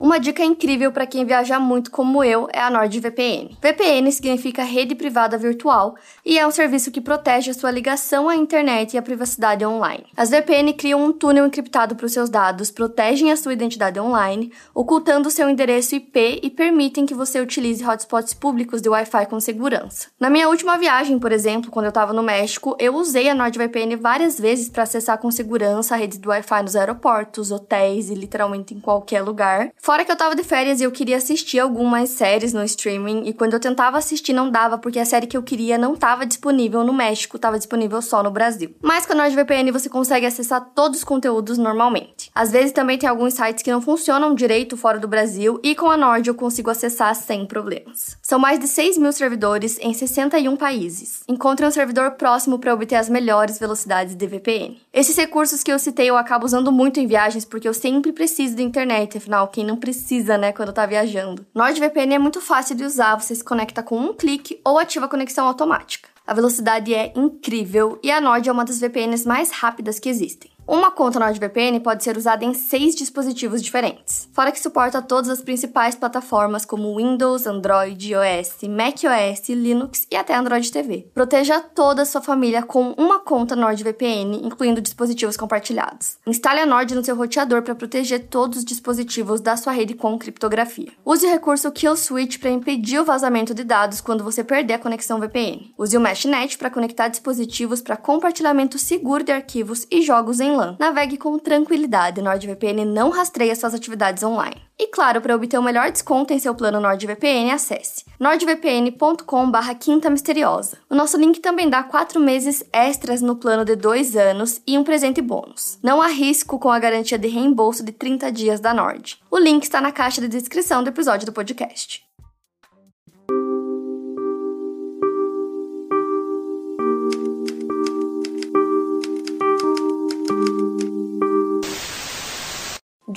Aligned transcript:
Uma 0.00 0.20
dica 0.20 0.44
incrível 0.44 0.92
para 0.92 1.08
quem 1.08 1.24
viaja 1.24 1.58
muito 1.58 1.90
como 1.90 2.22
eu 2.22 2.46
é 2.52 2.60
a 2.60 2.70
NordVPN. 2.70 3.58
VPN 3.60 4.12
significa 4.12 4.62
rede 4.62 4.94
privada 4.94 5.36
virtual 5.36 5.96
e 6.24 6.38
é 6.38 6.46
um 6.46 6.52
serviço 6.52 6.92
que 6.92 7.00
protege 7.00 7.50
a 7.50 7.54
sua 7.54 7.72
ligação 7.72 8.28
à 8.28 8.36
internet 8.36 8.94
e 8.94 8.98
a 8.98 9.02
privacidade 9.02 9.66
online. 9.66 10.06
As 10.16 10.30
VPN 10.30 10.72
criam 10.74 11.04
um 11.04 11.12
túnel 11.12 11.44
encriptado 11.44 11.96
para 11.96 12.06
os 12.06 12.12
seus 12.12 12.30
dados, 12.30 12.70
protegem 12.70 13.32
a 13.32 13.36
sua 13.36 13.52
identidade 13.52 13.98
online, 13.98 14.52
ocultando 14.72 15.32
seu 15.32 15.50
endereço 15.50 15.96
IP 15.96 16.42
e 16.44 16.48
permitem 16.48 17.04
que 17.04 17.12
você 17.12 17.40
utilize 17.40 17.84
hotspots 17.84 18.32
públicos 18.32 18.80
de 18.80 18.88
Wi-Fi 18.88 19.26
com 19.26 19.40
segurança. 19.40 20.10
Na 20.20 20.30
minha 20.30 20.48
última 20.48 20.78
viagem, 20.78 21.18
por 21.18 21.32
exemplo, 21.32 21.72
quando 21.72 21.86
eu 21.86 21.90
estava 21.90 22.12
no 22.12 22.22
México, 22.22 22.76
eu 22.78 22.94
usei 22.94 23.28
a 23.28 23.34
NordVPN 23.34 23.96
várias 23.96 24.38
vezes 24.38 24.68
para 24.68 24.84
acessar 24.84 25.18
com 25.18 25.28
segurança 25.32 25.96
a 25.96 25.98
rede 25.98 26.20
do 26.20 26.28
Wi-Fi 26.28 26.62
nos 26.62 26.76
aeroportos, 26.76 27.50
hotéis 27.50 28.10
e 28.10 28.14
literalmente 28.14 28.72
em 28.72 28.78
qualquer 28.78 29.22
lugar. 29.22 29.72
Fora 29.88 30.04
que 30.04 30.12
eu 30.12 30.16
tava 30.16 30.36
de 30.36 30.44
férias 30.44 30.82
e 30.82 30.84
eu 30.84 30.92
queria 30.92 31.16
assistir 31.16 31.58
algumas 31.58 32.10
séries 32.10 32.52
no 32.52 32.62
streaming, 32.62 33.22
e 33.24 33.32
quando 33.32 33.54
eu 33.54 33.58
tentava 33.58 33.96
assistir 33.96 34.34
não 34.34 34.50
dava, 34.50 34.76
porque 34.76 34.98
a 34.98 35.04
série 35.06 35.26
que 35.26 35.34
eu 35.34 35.42
queria 35.42 35.78
não 35.78 35.96
tava 35.96 36.26
disponível 36.26 36.84
no 36.84 36.92
México, 36.92 37.38
tava 37.38 37.56
disponível 37.56 38.02
só 38.02 38.22
no 38.22 38.30
Brasil. 38.30 38.76
Mas 38.82 39.06
com 39.06 39.14
a 39.14 39.16
NordVPN 39.16 39.72
você 39.72 39.88
consegue 39.88 40.26
acessar 40.26 40.72
todos 40.74 40.98
os 40.98 41.04
conteúdos 41.04 41.56
normalmente. 41.56 42.30
Às 42.34 42.52
vezes 42.52 42.72
também 42.72 42.98
tem 42.98 43.08
alguns 43.08 43.32
sites 43.32 43.62
que 43.62 43.70
não 43.70 43.80
funcionam 43.80 44.34
direito 44.34 44.76
fora 44.76 44.98
do 44.98 45.08
Brasil, 45.08 45.58
e 45.62 45.74
com 45.74 45.90
a 45.90 45.96
Nord 45.96 46.28
eu 46.28 46.34
consigo 46.34 46.68
acessar 46.68 47.14
sem 47.14 47.46
problemas. 47.46 48.18
São 48.20 48.38
mais 48.38 48.60
de 48.60 48.68
6 48.68 48.98
mil 48.98 49.10
servidores 49.10 49.78
em 49.80 49.94
61 49.94 50.54
países. 50.54 51.22
Encontre 51.26 51.64
um 51.64 51.70
servidor 51.70 52.10
próximo 52.10 52.58
para 52.58 52.74
obter 52.74 52.96
as 52.96 53.08
melhores 53.08 53.58
velocidades 53.58 54.14
de 54.14 54.26
VPN. 54.26 54.78
Esses 54.92 55.16
recursos 55.16 55.62
que 55.62 55.72
eu 55.72 55.78
citei 55.78 56.10
eu 56.10 56.16
acabo 56.18 56.44
usando 56.44 56.70
muito 56.70 57.00
em 57.00 57.06
viagens 57.06 57.46
porque 57.46 57.66
eu 57.66 57.72
sempre 57.72 58.12
preciso 58.12 58.54
de 58.54 58.62
internet, 58.62 59.16
afinal, 59.16 59.48
quem 59.48 59.64
não 59.64 59.77
precisa, 59.78 60.36
né, 60.36 60.52
quando 60.52 60.72
tá 60.72 60.84
viajando. 60.86 61.46
NordVPN 61.54 62.14
é 62.14 62.18
muito 62.18 62.40
fácil 62.40 62.76
de 62.76 62.84
usar, 62.84 63.16
você 63.16 63.34
se 63.34 63.44
conecta 63.44 63.82
com 63.82 63.98
um 63.98 64.12
clique 64.12 64.60
ou 64.64 64.78
ativa 64.78 65.06
a 65.06 65.08
conexão 65.08 65.46
automática. 65.46 66.08
A 66.26 66.34
velocidade 66.34 66.92
é 66.92 67.12
incrível 67.16 67.98
e 68.02 68.10
a 68.10 68.20
Nord 68.20 68.48
é 68.48 68.52
uma 68.52 68.64
das 68.64 68.78
VPNs 68.78 69.26
mais 69.26 69.50
rápidas 69.50 69.98
que 69.98 70.08
existem. 70.10 70.50
Uma 70.68 70.90
conta 70.90 71.18
NordVPN 71.18 71.80
pode 71.80 72.04
ser 72.04 72.14
usada 72.18 72.44
em 72.44 72.52
seis 72.52 72.94
dispositivos 72.94 73.62
diferentes, 73.62 74.28
fora 74.34 74.52
que 74.52 74.60
suporta 74.60 75.00
todas 75.00 75.30
as 75.30 75.40
principais 75.40 75.94
plataformas 75.94 76.66
como 76.66 76.94
Windows, 76.98 77.46
Android, 77.46 78.12
iOS, 78.12 78.68
macOS, 78.68 79.48
Linux 79.48 80.06
e 80.10 80.14
até 80.14 80.34
Android 80.34 80.70
TV. 80.70 81.08
Proteja 81.14 81.58
toda 81.58 82.02
a 82.02 82.04
sua 82.04 82.20
família 82.20 82.62
com 82.62 82.92
uma 82.98 83.18
conta 83.18 83.56
NordVPN, 83.56 84.42
incluindo 84.44 84.82
dispositivos 84.82 85.38
compartilhados. 85.38 86.18
Instale 86.26 86.60
a 86.60 86.66
Nord 86.66 86.94
no 86.94 87.02
seu 87.02 87.16
roteador 87.16 87.62
para 87.62 87.74
proteger 87.74 88.26
todos 88.28 88.58
os 88.58 88.64
dispositivos 88.66 89.40
da 89.40 89.56
sua 89.56 89.72
rede 89.72 89.94
com 89.94 90.18
criptografia. 90.18 90.92
Use 91.02 91.24
o 91.24 91.30
recurso 91.30 91.72
Kill 91.72 91.96
Switch 91.96 92.38
para 92.38 92.50
impedir 92.50 92.98
o 92.98 93.06
vazamento 93.06 93.54
de 93.54 93.64
dados 93.64 94.02
quando 94.02 94.22
você 94.22 94.44
perder 94.44 94.74
a 94.74 94.78
conexão 94.78 95.18
VPN. 95.18 95.72
Use 95.78 95.96
o 95.96 96.00
MeshNet 96.00 96.58
para 96.58 96.68
conectar 96.68 97.08
dispositivos 97.08 97.80
para 97.80 97.96
compartilhamento 97.96 98.78
seguro 98.78 99.24
de 99.24 99.32
arquivos 99.32 99.86
e 99.90 100.02
jogos 100.02 100.40
em 100.40 100.57
LAN. 100.58 100.76
Navegue 100.78 101.16
com 101.16 101.38
tranquilidade, 101.38 102.20
NordVPN 102.20 102.84
não 102.84 103.10
rastreia 103.10 103.54
suas 103.54 103.74
atividades 103.74 104.22
online. 104.22 104.60
E 104.78 104.88
claro, 104.88 105.20
para 105.20 105.34
obter 105.34 105.58
o 105.58 105.62
melhor 105.62 105.90
desconto 105.90 106.32
em 106.32 106.38
seu 106.38 106.54
plano 106.54 106.80
NordVPN, 106.80 107.50
acesse 107.52 108.04
nordvpn.com/barra 108.18 109.74
quinta 109.74 110.10
misteriosa. 110.10 110.78
O 110.90 110.94
nosso 110.94 111.16
link 111.16 111.40
também 111.40 111.68
dá 111.68 111.82
4 111.82 112.20
meses 112.20 112.64
extras 112.72 113.20
no 113.20 113.36
plano 113.36 113.64
de 113.64 113.76
2 113.76 114.16
anos 114.16 114.60
e 114.66 114.76
um 114.76 114.84
presente 114.84 115.20
bônus. 115.20 115.78
Não 115.82 116.02
há 116.02 116.08
risco 116.08 116.58
com 116.58 116.70
a 116.70 116.78
garantia 116.78 117.18
de 117.18 117.28
reembolso 117.28 117.84
de 117.84 117.92
30 117.92 118.30
dias 118.32 118.60
da 118.60 118.74
Nord. 118.74 119.18
O 119.30 119.38
link 119.38 119.62
está 119.62 119.80
na 119.80 119.92
caixa 119.92 120.20
de 120.20 120.28
descrição 120.28 120.82
do 120.82 120.90
episódio 120.90 121.26
do 121.26 121.32
podcast. 121.32 122.07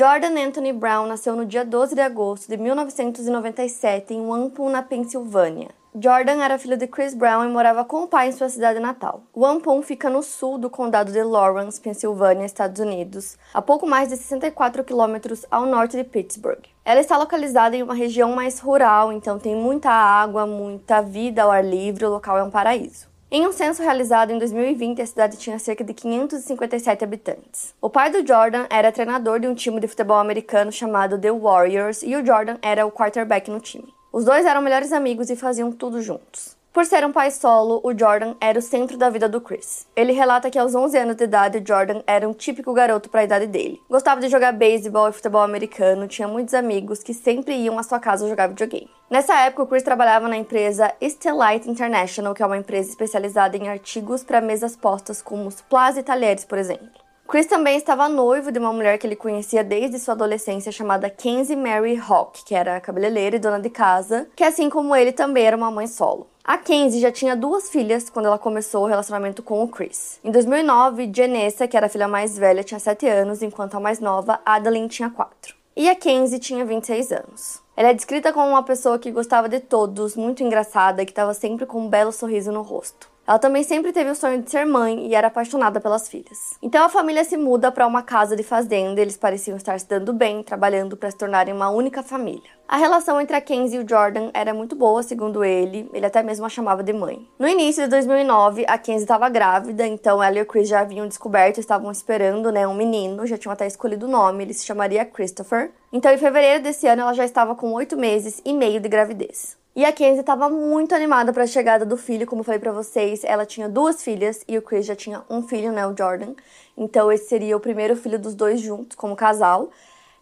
Jordan 0.01 0.35
Anthony 0.35 0.73
Brown 0.73 1.05
nasceu 1.05 1.35
no 1.35 1.45
dia 1.45 1.63
12 1.63 1.93
de 1.93 2.01
agosto 2.01 2.49
de 2.49 2.57
1997 2.57 4.15
em 4.15 4.25
Wampum, 4.25 4.67
na 4.67 4.81
Pensilvânia. 4.81 5.69
Jordan 5.93 6.43
era 6.43 6.57
filho 6.57 6.75
de 6.75 6.87
Chris 6.87 7.13
Brown 7.13 7.45
e 7.45 7.47
morava 7.47 7.85
com 7.85 8.01
o 8.01 8.07
pai 8.07 8.29
em 8.29 8.31
sua 8.31 8.49
cidade 8.49 8.79
natal. 8.79 9.21
Wampum 9.31 9.79
fica 9.83 10.09
no 10.09 10.23
sul 10.23 10.57
do 10.57 10.71
condado 10.71 11.11
de 11.11 11.21
Lawrence, 11.21 11.79
Pensilvânia, 11.79 12.47
Estados 12.47 12.81
Unidos, 12.81 13.37
a 13.53 13.61
pouco 13.61 13.85
mais 13.85 14.09
de 14.09 14.17
64 14.17 14.83
quilômetros 14.83 15.45
ao 15.51 15.67
norte 15.67 15.95
de 15.95 16.03
Pittsburgh. 16.03 16.63
Ela 16.83 16.99
está 16.99 17.15
localizada 17.15 17.75
em 17.75 17.83
uma 17.83 17.93
região 17.93 18.31
mais 18.31 18.59
rural, 18.59 19.13
então 19.13 19.37
tem 19.37 19.55
muita 19.55 19.91
água, 19.91 20.47
muita 20.47 20.99
vida 21.03 21.43
ao 21.43 21.51
ar 21.51 21.63
livre, 21.63 22.05
o 22.05 22.09
local 22.09 22.39
é 22.39 22.43
um 22.43 22.49
paraíso. 22.49 23.10
Em 23.33 23.47
um 23.47 23.53
censo 23.53 23.81
realizado 23.81 24.31
em 24.31 24.37
2020, 24.37 25.01
a 25.01 25.05
cidade 25.05 25.37
tinha 25.37 25.57
cerca 25.57 25.85
de 25.85 25.93
557 25.93 27.01
habitantes. 27.01 27.73
O 27.79 27.89
pai 27.89 28.11
do 28.11 28.27
Jordan 28.27 28.65
era 28.69 28.91
treinador 28.91 29.39
de 29.39 29.47
um 29.47 29.55
time 29.55 29.79
de 29.79 29.87
futebol 29.87 30.17
americano 30.17 30.69
chamado 30.69 31.17
The 31.17 31.31
Warriors 31.31 32.03
e 32.03 32.13
o 32.13 32.25
Jordan 32.25 32.57
era 32.61 32.85
o 32.85 32.91
quarterback 32.91 33.49
no 33.49 33.61
time. 33.61 33.87
Os 34.11 34.25
dois 34.25 34.45
eram 34.45 34.61
melhores 34.61 34.91
amigos 34.91 35.29
e 35.29 35.37
faziam 35.37 35.71
tudo 35.71 36.01
juntos. 36.01 36.57
Por 36.73 36.85
ser 36.85 37.05
um 37.05 37.11
pai 37.11 37.29
solo, 37.31 37.81
o 37.83 37.91
Jordan 37.91 38.33
era 38.39 38.57
o 38.57 38.61
centro 38.61 38.97
da 38.97 39.09
vida 39.09 39.27
do 39.27 39.41
Chris. 39.41 39.85
Ele 39.93 40.13
relata 40.13 40.49
que 40.49 40.57
aos 40.57 40.73
11 40.73 40.97
anos 40.97 41.15
de 41.17 41.25
idade, 41.25 41.61
Jordan 41.67 42.01
era 42.07 42.27
um 42.27 42.33
típico 42.33 42.71
garoto 42.71 43.09
para 43.09 43.19
a 43.19 43.23
idade 43.25 43.45
dele. 43.45 43.81
Gostava 43.89 44.21
de 44.21 44.29
jogar 44.29 44.53
beisebol 44.53 45.09
e 45.09 45.11
futebol 45.11 45.41
americano, 45.41 46.07
tinha 46.07 46.29
muitos 46.29 46.53
amigos 46.53 47.03
que 47.03 47.13
sempre 47.13 47.55
iam 47.55 47.77
à 47.77 47.83
sua 47.83 47.99
casa 47.99 48.29
jogar 48.29 48.47
videogame. 48.47 48.89
Nessa 49.09 49.37
época, 49.41 49.63
o 49.63 49.67
Chris 49.67 49.83
trabalhava 49.83 50.29
na 50.29 50.37
empresa 50.37 50.93
Estelite 51.01 51.69
International, 51.69 52.33
que 52.33 52.41
é 52.41 52.45
uma 52.45 52.57
empresa 52.57 52.89
especializada 52.89 53.57
em 53.57 53.67
artigos 53.67 54.23
para 54.23 54.39
mesas 54.39 54.73
postas 54.73 55.21
como 55.21 55.51
plás 55.69 55.97
e 55.97 56.03
talheres, 56.03 56.45
por 56.45 56.57
exemplo. 56.57 57.00
Chris 57.27 57.45
também 57.45 57.77
estava 57.77 58.09
noivo 58.09 58.51
de 58.51 58.59
uma 58.59 58.73
mulher 58.73 58.97
que 58.97 59.07
ele 59.07 59.15
conhecia 59.15 59.63
desde 59.63 59.97
sua 59.99 60.13
adolescência, 60.13 60.71
chamada 60.71 61.09
Kenzie 61.09 61.55
Mary 61.55 61.97
Hawk, 61.97 62.43
que 62.43 62.53
era 62.53 62.81
cabeleireira 62.81 63.37
e 63.37 63.39
dona 63.39 63.59
de 63.59 63.69
casa, 63.69 64.27
que 64.35 64.43
assim 64.43 64.69
como 64.69 64.93
ele 64.95 65.13
também 65.13 65.45
era 65.45 65.55
uma 65.55 65.71
mãe 65.71 65.87
solo. 65.87 66.27
A 66.43 66.57
Kenzie 66.57 66.99
já 66.99 67.11
tinha 67.11 67.35
duas 67.35 67.69
filhas 67.69 68.09
quando 68.09 68.25
ela 68.25 68.39
começou 68.39 68.83
o 68.83 68.87
relacionamento 68.87 69.43
com 69.43 69.63
o 69.63 69.67
Chris. 69.67 70.19
Em 70.23 70.31
2009, 70.31 71.11
Janessa, 71.15 71.67
que 71.67 71.77
era 71.77 71.85
a 71.85 71.89
filha 71.89 72.07
mais 72.07 72.37
velha, 72.37 72.63
tinha 72.63 72.79
7 72.79 73.07
anos, 73.07 73.41
enquanto 73.41 73.75
a 73.75 73.79
mais 73.79 73.99
nova, 73.99 74.39
Adeline, 74.43 74.89
tinha 74.89 75.09
4. 75.09 75.55
E 75.75 75.89
a 75.89 75.95
Kenzie 75.95 76.39
tinha 76.39 76.65
26 76.65 77.11
anos. 77.11 77.61
Ela 77.77 77.89
é 77.89 77.93
descrita 77.93 78.33
como 78.33 78.49
uma 78.49 78.63
pessoa 78.63 78.99
que 78.99 79.11
gostava 79.11 79.47
de 79.47 79.59
todos, 79.59 80.15
muito 80.15 80.43
engraçada 80.43 81.01
e 81.01 81.05
que 81.05 81.11
estava 81.11 81.33
sempre 81.33 81.65
com 81.65 81.79
um 81.79 81.89
belo 81.89 82.11
sorriso 82.11 82.51
no 82.51 82.61
rosto. 82.61 83.10
Ela 83.31 83.39
também 83.39 83.63
sempre 83.63 83.93
teve 83.93 84.09
o 84.09 84.15
sonho 84.15 84.41
de 84.41 84.51
ser 84.51 84.65
mãe 84.65 85.07
e 85.07 85.15
era 85.15 85.27
apaixonada 85.27 85.79
pelas 85.79 86.09
filhas. 86.09 86.57
Então 86.61 86.83
a 86.83 86.89
família 86.89 87.23
se 87.23 87.37
muda 87.37 87.71
para 87.71 87.87
uma 87.87 88.01
casa 88.01 88.35
de 88.35 88.43
fazenda, 88.43 88.99
eles 88.99 89.15
pareciam 89.15 89.55
estar 89.55 89.79
se 89.79 89.87
dando 89.87 90.11
bem, 90.11 90.43
trabalhando 90.43 90.97
para 90.97 91.09
se 91.09 91.15
tornarem 91.15 91.53
uma 91.53 91.69
única 91.69 92.03
família. 92.03 92.49
A 92.67 92.75
relação 92.75 93.21
entre 93.21 93.37
a 93.37 93.39
Kenzie 93.39 93.79
e 93.79 93.83
o 93.85 93.87
Jordan 93.87 94.31
era 94.33 94.53
muito 94.53 94.75
boa, 94.75 95.01
segundo 95.01 95.45
ele, 95.45 95.89
ele 95.93 96.05
até 96.05 96.21
mesmo 96.21 96.45
a 96.45 96.49
chamava 96.49 96.83
de 96.83 96.91
mãe. 96.91 97.25
No 97.39 97.47
início 97.47 97.85
de 97.85 97.89
2009, 97.89 98.65
a 98.67 98.77
Kenzie 98.77 99.03
estava 99.03 99.29
grávida, 99.29 99.87
então 99.87 100.21
ela 100.21 100.37
e 100.37 100.41
o 100.41 100.45
Chris 100.45 100.67
já 100.67 100.81
haviam 100.81 101.07
descoberto, 101.07 101.57
estavam 101.57 101.89
esperando, 101.89 102.51
né, 102.51 102.67
um 102.67 102.75
menino, 102.75 103.25
já 103.25 103.37
tinham 103.37 103.53
até 103.53 103.65
escolhido 103.65 104.07
o 104.07 104.11
nome, 104.11 104.43
ele 104.43 104.53
se 104.53 104.65
chamaria 104.65 105.05
Christopher. 105.05 105.71
Então 105.93 106.11
em 106.11 106.17
fevereiro 106.17 106.63
desse 106.63 106.85
ano 106.85 107.03
ela 107.03 107.13
já 107.13 107.23
estava 107.23 107.55
com 107.55 107.71
oito 107.71 107.95
meses 107.95 108.41
e 108.43 108.51
meio 108.51 108.81
de 108.81 108.89
gravidez. 108.89 109.60
E 109.73 109.85
a 109.85 109.91
Kenzie 109.93 110.19
estava 110.19 110.49
muito 110.49 110.93
animada 110.93 111.31
para 111.31 111.43
a 111.43 111.47
chegada 111.47 111.85
do 111.85 111.95
filho, 111.95 112.27
como 112.27 112.41
eu 112.41 112.43
falei 112.43 112.59
para 112.59 112.73
vocês, 112.73 113.23
ela 113.23 113.45
tinha 113.45 113.69
duas 113.69 114.03
filhas 114.03 114.43
e 114.45 114.57
o 114.57 114.61
Chris 114.61 114.85
já 114.85 114.95
tinha 114.97 115.23
um 115.29 115.41
filho, 115.41 115.71
né, 115.71 115.87
o 115.87 115.95
Jordan. 115.97 116.33
Então 116.77 117.09
esse 117.09 117.29
seria 117.29 117.55
o 117.55 117.59
primeiro 117.59 117.95
filho 117.95 118.19
dos 118.19 118.35
dois 118.35 118.59
juntos, 118.59 118.97
como 118.97 119.15
casal. 119.15 119.69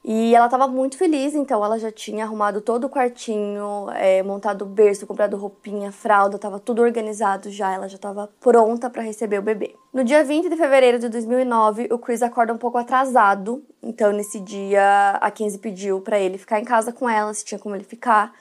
E 0.06 0.34
ela 0.34 0.46
estava 0.46 0.68
muito 0.68 0.98
feliz, 0.98 1.34
então 1.34 1.66
ela 1.66 1.78
já 1.78 1.92
tinha 1.92 2.24
arrumado 2.24 2.62
todo 2.62 2.86
o 2.86 2.90
quartinho, 2.90 3.90
é, 3.96 4.24
montado 4.24 4.62
o 4.62 4.66
berço, 4.66 5.06
comprado 5.06 5.36
roupinha, 5.36 5.92
fralda, 5.92 6.38
estava 6.38 6.58
tudo 6.58 6.82
organizado 6.82 7.50
já, 7.50 7.74
ela 7.74 7.90
já 7.90 7.98
estava 7.98 8.30
pronta 8.40 8.90
para 8.90 9.02
receber 9.02 9.40
o 9.40 9.42
bebê. 9.42 9.76
No 9.92 10.04
dia 10.04 10.24
20 10.24 10.48
de 10.48 10.56
fevereiro 10.56 11.00
de 11.00 11.10
2009, 11.10 11.90
o 11.92 11.98
Chris 11.98 12.22
acorda 12.22 12.54
um 12.54 12.58
pouco 12.58 12.78
atrasado, 12.78 13.62
então 13.84 14.14
nesse 14.14 14.40
dia 14.40 15.18
a 15.20 15.30
Kenzie 15.32 15.60
pediu 15.60 16.00
para 16.00 16.20
ele 16.20 16.38
ficar 16.38 16.62
em 16.62 16.66
casa 16.66 16.94
com 16.94 17.10
ela, 17.10 17.34
se 17.34 17.44
tinha 17.44 17.60
como 17.60 17.76
ele 17.76 17.84
ficar. 17.84 18.32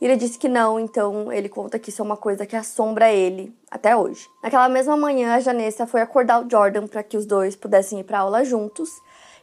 E 0.00 0.04
ele 0.04 0.16
disse 0.16 0.38
que 0.38 0.48
não, 0.48 0.78
então 0.78 1.32
ele 1.32 1.48
conta 1.48 1.78
que 1.78 1.88
isso 1.90 2.02
é 2.02 2.04
uma 2.04 2.16
coisa 2.16 2.44
que 2.44 2.54
assombra 2.54 3.10
ele 3.10 3.54
até 3.70 3.96
hoje. 3.96 4.28
Naquela 4.42 4.68
mesma 4.68 4.96
manhã, 4.96 5.34
a 5.34 5.40
Janessa 5.40 5.86
foi 5.86 6.00
acordar 6.02 6.44
o 6.44 6.50
Jordan 6.50 6.86
para 6.86 7.02
que 7.02 7.16
os 7.16 7.24
dois 7.24 7.56
pudessem 7.56 8.00
ir 8.00 8.04
para 8.04 8.18
aula 8.18 8.44
juntos. 8.44 8.90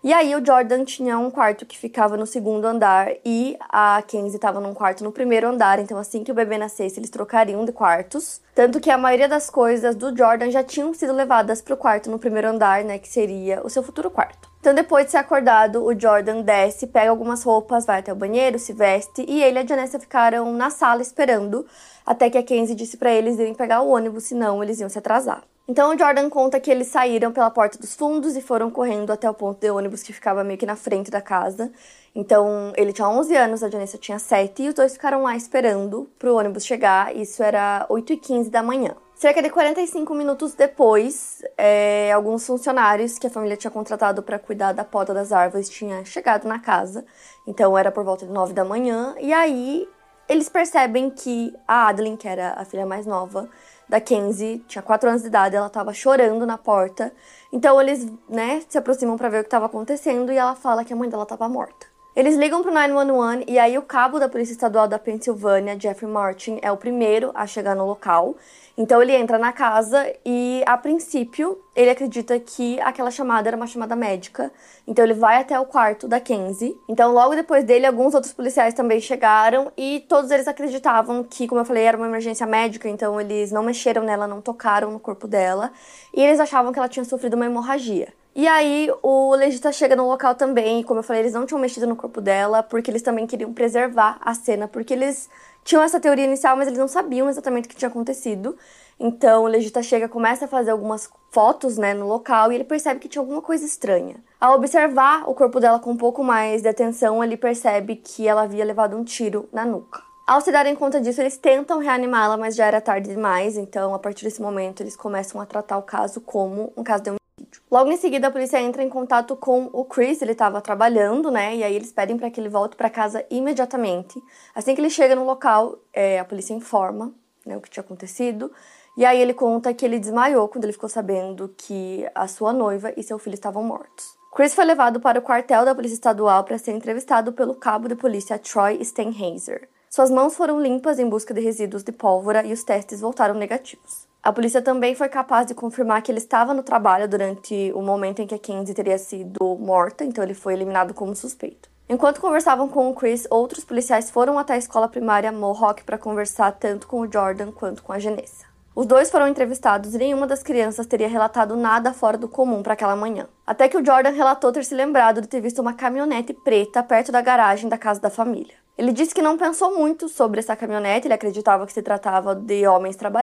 E 0.04 0.12
aí 0.12 0.36
o 0.36 0.46
Jordan 0.46 0.84
tinha 0.84 1.18
um 1.18 1.32
quarto 1.32 1.66
que 1.66 1.78
ficava 1.78 2.18
no 2.18 2.28
segundo 2.28 2.66
andar 2.66 3.14
e 3.24 3.58
a 3.70 4.04
Kenzie 4.06 4.36
estava 4.36 4.60
num 4.60 4.74
quarto 4.74 5.02
no 5.02 5.14
primeiro 5.14 5.48
andar, 5.48 5.80
então 5.80 5.98
assim 5.98 6.26
que 6.26 6.32
o 6.32 6.36
bebê 6.36 6.58
nascesse, 6.58 7.00
eles 7.00 7.10
trocariam 7.10 7.64
de 7.64 7.72
quartos. 7.72 8.42
Tanto 8.54 8.82
que 8.82 8.92
a 8.92 8.98
maioria 8.98 9.30
das 9.30 9.50
coisas 9.50 9.96
do 9.96 10.16
Jordan 10.16 10.52
já 10.52 10.62
tinham 10.62 10.94
sido 10.94 11.14
levadas 11.14 11.62
para 11.62 11.74
o 11.74 11.78
quarto 11.78 12.12
no 12.12 12.20
primeiro 12.20 12.50
andar, 12.50 12.84
né, 12.84 13.00
que 13.00 13.08
seria 13.08 13.66
o 13.66 13.70
seu 13.70 13.82
futuro 13.82 14.12
quarto. 14.12 14.53
Então, 14.64 14.74
depois 14.74 15.04
de 15.04 15.12
ser 15.12 15.18
acordado, 15.18 15.84
o 15.84 15.94
Jordan 15.94 16.42
desce, 16.42 16.88
pega 16.88 17.10
algumas 17.10 17.44
roupas, 17.44 17.86
vai 17.86 18.00
até 18.00 18.14
o 18.14 18.16
banheiro, 18.16 18.58
se 18.58 18.72
veste 18.72 19.26
e 19.28 19.44
ele 19.44 19.60
e 19.60 19.62
a 19.62 19.66
Janessa 19.68 20.00
ficaram 20.00 20.54
na 20.54 20.70
sala 20.70 21.02
esperando 21.02 21.66
até 22.06 22.30
que 22.30 22.38
a 22.38 22.44
Kenzie 22.44 22.74
disse 22.74 22.96
para 22.96 23.12
eles 23.12 23.38
irem 23.38 23.54
pegar 23.54 23.82
o 23.82 23.90
ônibus, 23.90 24.24
senão 24.24 24.64
eles 24.64 24.80
iam 24.80 24.88
se 24.88 24.98
atrasar. 24.98 25.44
Então 25.68 25.94
o 25.94 26.00
Jordan 26.00 26.30
conta 26.30 26.62
que 26.62 26.72
eles 26.72 26.88
saíram 26.88 27.34
pela 27.34 27.52
porta 27.52 27.78
dos 27.78 27.94
fundos 27.94 28.38
e 28.38 28.42
foram 28.42 28.72
correndo 28.72 29.12
até 29.12 29.30
o 29.30 29.34
ponto 29.34 29.60
de 29.60 29.70
ônibus 29.70 30.02
que 30.02 30.14
ficava 30.14 30.46
meio 30.46 30.58
que 30.58 30.66
na 30.66 30.78
frente 30.78 31.12
da 31.12 31.20
casa. 31.20 31.70
Então 32.16 32.72
ele 32.78 32.94
tinha 32.94 33.10
11 33.10 33.36
anos, 33.36 33.64
a 33.64 33.70
Janessa 33.70 33.98
tinha 33.98 34.18
7 34.18 34.64
e 34.64 34.70
os 34.70 34.74
dois 34.74 34.94
ficaram 34.94 35.24
lá 35.24 35.36
esperando 35.36 36.10
pro 36.18 36.38
ônibus 36.38 36.66
chegar. 36.66 37.14
Isso 37.14 37.44
era 37.44 37.86
8h15 37.90 38.50
da 38.50 38.64
manhã. 38.64 38.96
Cerca 39.24 39.42
de 39.42 39.50
45 39.50 40.14
minutos 40.14 40.54
depois, 40.54 41.42
é, 41.58 42.12
alguns 42.12 42.46
funcionários 42.46 43.18
que 43.18 43.26
a 43.26 43.30
família 43.30 43.56
tinha 43.56 43.72
contratado 43.72 44.22
para 44.22 44.38
cuidar 44.38 44.74
da 44.74 44.84
poda 44.84 45.14
das 45.14 45.32
árvores 45.32 45.70
tinham 45.70 46.04
chegado 46.04 46.46
na 46.46 46.60
casa. 46.60 47.06
Então 47.48 47.78
era 47.78 47.90
por 47.90 48.04
volta 48.04 48.26
de 48.26 48.34
9 48.34 48.52
da 48.52 48.66
manhã. 48.66 49.16
E 49.22 49.32
aí 49.32 49.88
eles 50.28 50.50
percebem 50.50 51.10
que 51.10 51.56
a 51.66 51.88
Adeline, 51.88 52.18
que 52.18 52.28
era 52.28 52.54
a 52.58 52.66
filha 52.66 52.86
mais 52.86 53.06
nova, 53.06 53.50
da 53.88 54.02
Kenzie, 54.02 54.60
tinha 54.68 54.82
4 54.82 55.08
anos 55.08 55.22
de 55.22 55.30
idade, 55.30 55.56
ela 55.56 55.68
estava 55.68 55.94
chorando 55.94 56.46
na 56.46 56.58
porta. 56.58 57.14
Então 57.50 57.80
eles, 57.80 58.06
né, 58.28 58.62
se 58.68 58.78
aproximam 58.78 59.16
para 59.16 59.30
ver 59.30 59.38
o 59.38 59.44
que 59.44 59.48
estava 59.48 59.68
acontecendo 59.68 60.34
e 60.34 60.38
ela 60.38 60.54
fala 60.54 60.84
que 60.84 60.92
a 60.92 60.98
mãe 60.98 61.08
dela 61.08 61.24
estava 61.24 61.48
morta. 61.48 61.93
Eles 62.16 62.36
ligam 62.36 62.62
pro 62.62 62.72
911 62.72 63.46
e 63.48 63.58
aí 63.58 63.76
o 63.76 63.82
cabo 63.82 64.20
da 64.20 64.30
Polícia 64.30 64.54
Estadual 64.54 64.88
da 64.88 65.00
Pensilvânia, 65.00 65.80
Jeffrey 65.80 66.10
Martin, 66.10 66.60
é 66.62 66.72
o 66.72 66.78
primeiro 66.78 67.32
a 67.34 67.48
chegar 67.48 67.76
no 67.76 67.88
local. 67.88 68.36
Então 68.78 69.02
ele 69.02 69.14
entra 69.14 69.40
na 69.40 69.52
casa 69.52 70.14
e, 70.24 70.62
a 70.68 70.78
princípio, 70.78 71.58
ele 71.76 71.90
acredita 71.90 72.40
que 72.40 72.80
aquela 72.82 73.10
chamada 73.10 73.50
era 73.50 73.58
uma 73.58 73.66
chamada 73.66 73.96
médica. 73.96 74.52
Então 74.86 75.04
ele 75.04 75.16
vai 75.16 75.38
até 75.42 75.60
o 75.60 75.66
quarto 75.66 76.08
da 76.08 76.20
Kenzie. 76.20 76.78
Então, 76.88 77.14
logo 77.14 77.34
depois 77.34 77.64
dele, 77.64 77.88
alguns 77.88 78.14
outros 78.14 78.32
policiais 78.32 78.76
também 78.76 79.00
chegaram 79.00 79.72
e 79.76 80.06
todos 80.08 80.30
eles 80.30 80.48
acreditavam 80.48 81.24
que, 81.24 81.48
como 81.48 81.62
eu 81.62 81.66
falei, 81.66 81.84
era 81.84 81.98
uma 81.98 82.08
emergência 82.08 82.46
médica. 82.46 82.88
Então 82.88 83.20
eles 83.20 83.52
não 83.52 83.64
mexeram 83.64 84.04
nela, 84.04 84.28
não 84.28 84.40
tocaram 84.40 84.92
no 84.92 85.00
corpo 85.00 85.28
dela. 85.28 85.72
E 86.16 86.22
eles 86.22 86.40
achavam 86.40 86.72
que 86.72 86.78
ela 86.78 86.88
tinha 86.88 87.06
sofrido 87.06 87.34
uma 87.34 87.48
hemorragia. 87.48 88.14
E 88.36 88.48
aí 88.48 88.90
o 89.04 89.36
legista 89.36 89.72
chega 89.72 89.96
no 89.96 90.08
local 90.08 90.34
também, 90.34 90.82
como 90.82 91.00
eu 91.00 91.04
falei, 91.04 91.22
eles 91.22 91.34
não 91.34 91.46
tinham 91.46 91.62
mexido 91.62 91.86
no 91.86 91.96
corpo 91.96 92.20
dela, 92.20 92.64
porque 92.64 92.90
eles 92.90 93.04
também 93.04 93.28
queriam 93.28 93.54
preservar 93.54 94.18
a 94.22 94.34
cena, 94.34 94.68
porque 94.68 94.92
eles 94.92 95.30
tinham 95.64 95.84
essa 95.84 96.00
teoria 96.00 96.26
inicial, 96.26 96.58
mas 96.58 96.66
eles 96.66 96.80
não 96.80 96.88
sabiam 96.88 97.30
exatamente 97.30 97.66
o 97.66 97.70
que 97.70 97.76
tinha 97.76 97.90
acontecido. 97.90 98.58
Então 99.00 99.44
o 99.44 99.48
legista 99.48 99.84
chega, 99.84 100.10
começa 100.10 100.46
a 100.46 100.48
fazer 100.48 100.72
algumas 100.72 101.10
fotos, 101.30 101.78
né, 101.78 101.94
no 101.94 102.08
local 102.08 102.52
e 102.52 102.56
ele 102.56 102.64
percebe 102.64 103.00
que 103.00 103.08
tinha 103.08 103.22
alguma 103.22 103.42
coisa 103.42 103.66
estranha. 103.66 104.16
Ao 104.40 104.56
observar 104.56 105.30
o 105.30 105.36
corpo 105.36 105.60
dela 105.60 105.80
com 105.80 105.92
um 105.92 105.98
pouco 105.98 106.24
mais 106.24 106.64
de 106.64 106.68
atenção, 106.68 107.24
ele 107.24 107.38
percebe 107.38 107.96
que 107.96 108.28
ela 108.28 108.44
havia 108.44 108.66
levado 108.66 108.98
um 108.98 109.04
tiro 109.04 109.48
na 109.52 109.64
nuca. 109.64 110.02
Ao 110.26 110.42
se 110.42 110.52
darem 110.52 110.76
conta 110.76 111.02
disso, 111.02 111.22
eles 111.22 111.38
tentam 111.38 111.80
reanimá-la, 111.80 112.38
mas 112.38 112.56
já 112.56 112.66
era 112.66 112.80
tarde 112.80 113.10
demais, 113.10 113.58
então 113.58 113.94
a 113.94 114.00
partir 114.00 114.24
desse 114.24 114.42
momento 114.42 114.82
eles 114.82 114.96
começam 114.96 115.40
a 115.40 115.46
tratar 115.46 115.78
o 115.78 115.84
caso 115.84 116.22
como 116.22 116.72
um 116.78 116.84
caso 116.84 117.04
de 117.04 117.23
Logo 117.70 117.92
em 117.92 117.98
seguida, 117.98 118.28
a 118.28 118.32
polícia 118.32 118.62
entra 118.62 118.84
em 118.84 118.90
contato 118.90 119.36
com 119.36 119.70
o 119.74 119.86
Chris, 119.86 120.22
ele 120.22 120.32
estava 120.34 120.62
trabalhando, 120.62 121.32
né? 121.32 121.56
E 121.56 121.64
aí 121.64 121.76
eles 121.76 121.92
pedem 121.92 122.18
para 122.18 122.30
que 122.30 122.40
ele 122.40 122.50
volte 122.50 122.76
para 122.76 122.90
casa 122.90 123.26
imediatamente. 123.30 124.22
Assim 124.54 124.76
que 124.76 124.82
ele 124.82 124.90
chega 124.90 125.16
no 125.16 125.26
local, 125.26 125.78
é, 125.92 126.20
a 126.20 126.26
polícia 126.26 126.54
informa 126.54 127.14
né, 127.46 127.58
o 127.58 127.62
que 127.62 127.70
tinha 127.70 127.82
acontecido. 127.84 128.52
E 128.96 129.06
aí 129.06 129.20
ele 129.20 129.34
conta 129.34 129.74
que 129.74 129.84
ele 129.84 130.00
desmaiou 130.00 130.48
quando 130.48 130.66
ele 130.66 130.74
ficou 130.74 130.90
sabendo 130.90 131.54
que 131.58 132.08
a 132.14 132.28
sua 132.28 132.54
noiva 132.54 132.94
e 132.96 133.04
seu 133.04 133.18
filho 133.18 133.34
estavam 133.34 133.64
mortos. 133.64 134.06
Chris 134.36 134.54
foi 134.56 134.66
levado 134.66 135.00
para 135.00 135.20
o 135.20 135.22
quartel 135.22 135.64
da 135.64 135.76
Polícia 135.76 135.96
Estadual 135.96 136.44
para 136.44 136.58
ser 136.58 136.72
entrevistado 136.72 137.34
pelo 137.34 137.54
cabo 137.54 137.88
de 137.88 137.96
polícia 137.96 138.40
Troy 138.40 138.84
Stenheiser. 138.84 139.70
Suas 139.90 140.10
mãos 140.10 140.36
foram 140.36 140.60
limpas 140.60 140.98
em 140.98 141.08
busca 141.08 141.34
de 141.36 141.42
resíduos 141.42 141.84
de 141.84 141.92
pólvora 141.92 142.44
e 142.44 142.52
os 142.52 142.64
testes 142.64 143.00
voltaram 143.00 143.36
negativos. 143.36 144.08
A 144.24 144.32
polícia 144.32 144.62
também 144.62 144.96
foi 144.96 145.10
capaz 145.10 145.46
de 145.46 145.54
confirmar 145.54 146.02
que 146.02 146.10
ele 146.10 146.18
estava 146.18 146.54
no 146.54 146.64
trabalho 146.64 147.10
durante 147.10 147.74
o 147.76 147.82
momento 147.82 148.22
em 148.22 148.26
que 148.26 148.34
a 148.34 148.40
Kenzie 148.40 148.74
teria 148.74 148.98
sido 148.98 149.58
morta, 149.60 150.06
então 150.06 150.24
ele 150.24 150.34
foi 150.34 150.54
eliminado 150.54 150.94
como 150.94 151.14
suspeito. 151.14 151.70
Enquanto 151.90 152.22
conversavam 152.22 152.70
com 152.70 152.90
o 152.90 152.96
Chris, 152.96 153.28
outros 153.30 153.66
policiais 153.66 154.10
foram 154.10 154.40
até 154.40 154.54
a 154.54 154.58
escola 154.58 154.88
primária 154.88 155.30
Mohawk 155.30 155.84
para 155.84 155.98
conversar 155.98 156.54
tanto 156.54 156.88
com 156.88 157.02
o 157.02 157.12
Jordan 157.12 157.52
quanto 157.52 157.84
com 157.84 157.92
a 157.92 158.00
Genessa. 158.00 158.46
Os 158.74 158.86
dois 158.86 159.12
foram 159.12 159.28
entrevistados 159.28 159.94
e 159.94 159.98
nenhuma 159.98 160.26
das 160.26 160.42
crianças 160.42 160.88
teria 160.88 161.10
relatado 161.10 161.58
nada 161.58 161.94
fora 161.94 162.18
do 162.18 162.30
comum 162.30 162.64
para 162.64 162.74
aquela 162.74 162.96
manhã. 162.96 163.28
Até 163.46 163.68
que 163.68 163.78
o 163.78 163.86
Jordan 163.86 164.12
relatou 164.12 164.54
ter 164.54 164.64
se 164.64 164.74
lembrado 164.74 165.20
de 165.20 165.28
ter 165.28 165.42
visto 165.42 165.60
uma 165.60 165.74
caminhonete 165.74 166.34
preta 166.34 166.82
perto 166.82 167.12
da 167.12 167.22
garagem 167.22 167.68
da 167.68 167.78
casa 167.78 168.00
da 168.00 168.10
família. 168.10 168.56
Ele 168.78 168.94
disse 168.94 169.14
que 169.14 169.22
não 169.22 169.38
pensou 169.38 169.78
muito 169.78 170.08
sobre 170.08 170.40
essa 170.40 170.56
caminhonete, 170.56 171.08
ele 171.08 171.14
acreditava 171.14 171.66
que 171.66 171.74
se 171.74 171.82
tratava 171.82 172.34
de 172.34 172.66
homens 172.66 172.96
trabalhando. 172.96 173.23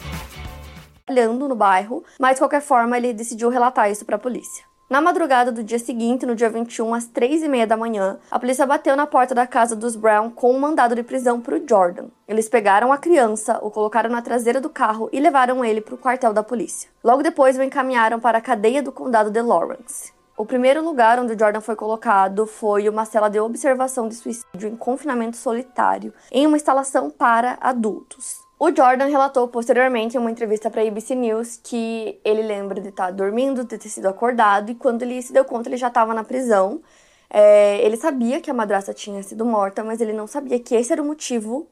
No 1.11 1.55
bairro, 1.55 2.03
mas 2.19 2.35
de 2.35 2.41
qualquer 2.41 2.61
forma 2.61 2.97
ele 2.97 3.13
decidiu 3.13 3.49
relatar 3.49 3.91
isso 3.91 4.05
para 4.05 4.15
a 4.15 4.19
polícia. 4.19 4.63
Na 4.91 4.99
madrugada 4.99 5.53
do 5.53 5.63
dia 5.63 5.79
seguinte, 5.79 6.25
no 6.25 6.35
dia 6.35 6.49
21, 6.49 6.93
às 6.93 7.07
3 7.07 7.43
e 7.43 7.47
meia 7.47 7.65
da 7.65 7.77
manhã, 7.77 8.19
a 8.29 8.37
polícia 8.37 8.65
bateu 8.65 8.93
na 8.93 9.07
porta 9.07 9.33
da 9.33 9.47
casa 9.47 9.73
dos 9.73 9.95
Brown 9.95 10.29
com 10.29 10.53
um 10.53 10.59
mandado 10.59 10.95
de 10.95 11.01
prisão 11.01 11.39
para 11.39 11.55
o 11.55 11.65
Jordan. 11.65 12.07
Eles 12.27 12.49
pegaram 12.49 12.91
a 12.91 12.97
criança, 12.97 13.57
o 13.61 13.71
colocaram 13.71 14.09
na 14.09 14.21
traseira 14.21 14.59
do 14.59 14.69
carro 14.69 15.07
e 15.13 15.19
levaram 15.21 15.63
ele 15.63 15.79
para 15.79 15.95
o 15.95 15.97
quartel 15.97 16.33
da 16.33 16.43
polícia. 16.43 16.89
Logo 17.01 17.23
depois, 17.23 17.57
o 17.57 17.63
encaminharam 17.63 18.19
para 18.19 18.39
a 18.39 18.41
cadeia 18.41 18.83
do 18.83 18.91
condado 18.91 19.31
de 19.31 19.41
Lawrence. 19.41 20.11
O 20.35 20.45
primeiro 20.45 20.83
lugar 20.83 21.19
onde 21.19 21.35
o 21.35 21.39
Jordan 21.39 21.61
foi 21.61 21.77
colocado 21.77 22.45
foi 22.45 22.89
uma 22.89 23.05
cela 23.05 23.29
de 23.29 23.39
observação 23.39 24.09
de 24.09 24.15
suicídio 24.15 24.67
em 24.67 24.75
confinamento 24.75 25.37
solitário, 25.37 26.13
em 26.29 26.45
uma 26.45 26.57
instalação 26.57 27.09
para 27.09 27.57
adultos. 27.61 28.40
O 28.63 28.69
Jordan 28.69 29.07
relatou 29.07 29.47
posteriormente 29.47 30.15
em 30.15 30.19
uma 30.19 30.29
entrevista 30.29 30.69
para 30.69 30.83
a 30.83 30.87
ABC 30.87 31.15
News 31.15 31.59
que 31.63 32.21
ele 32.23 32.43
lembra 32.43 32.79
de 32.79 32.89
estar 32.89 33.09
dormindo, 33.09 33.63
de 33.63 33.75
ter 33.75 33.89
sido 33.89 34.07
acordado 34.07 34.69
e 34.69 34.75
quando 34.75 35.01
ele 35.01 35.19
se 35.19 35.33
deu 35.33 35.43
conta 35.43 35.67
ele 35.67 35.77
já 35.77 35.87
estava 35.87 36.13
na 36.13 36.23
prisão. 36.23 36.79
É, 37.27 37.83
ele 37.83 37.97
sabia 37.97 38.39
que 38.39 38.51
a 38.51 38.53
madrasta 38.53 38.93
tinha 38.93 39.23
sido 39.23 39.43
morta, 39.43 39.83
mas 39.83 39.99
ele 39.99 40.13
não 40.13 40.27
sabia 40.27 40.59
que 40.59 40.75
esse 40.75 40.93
era 40.93 41.01
o 41.01 41.05
motivo 41.05 41.67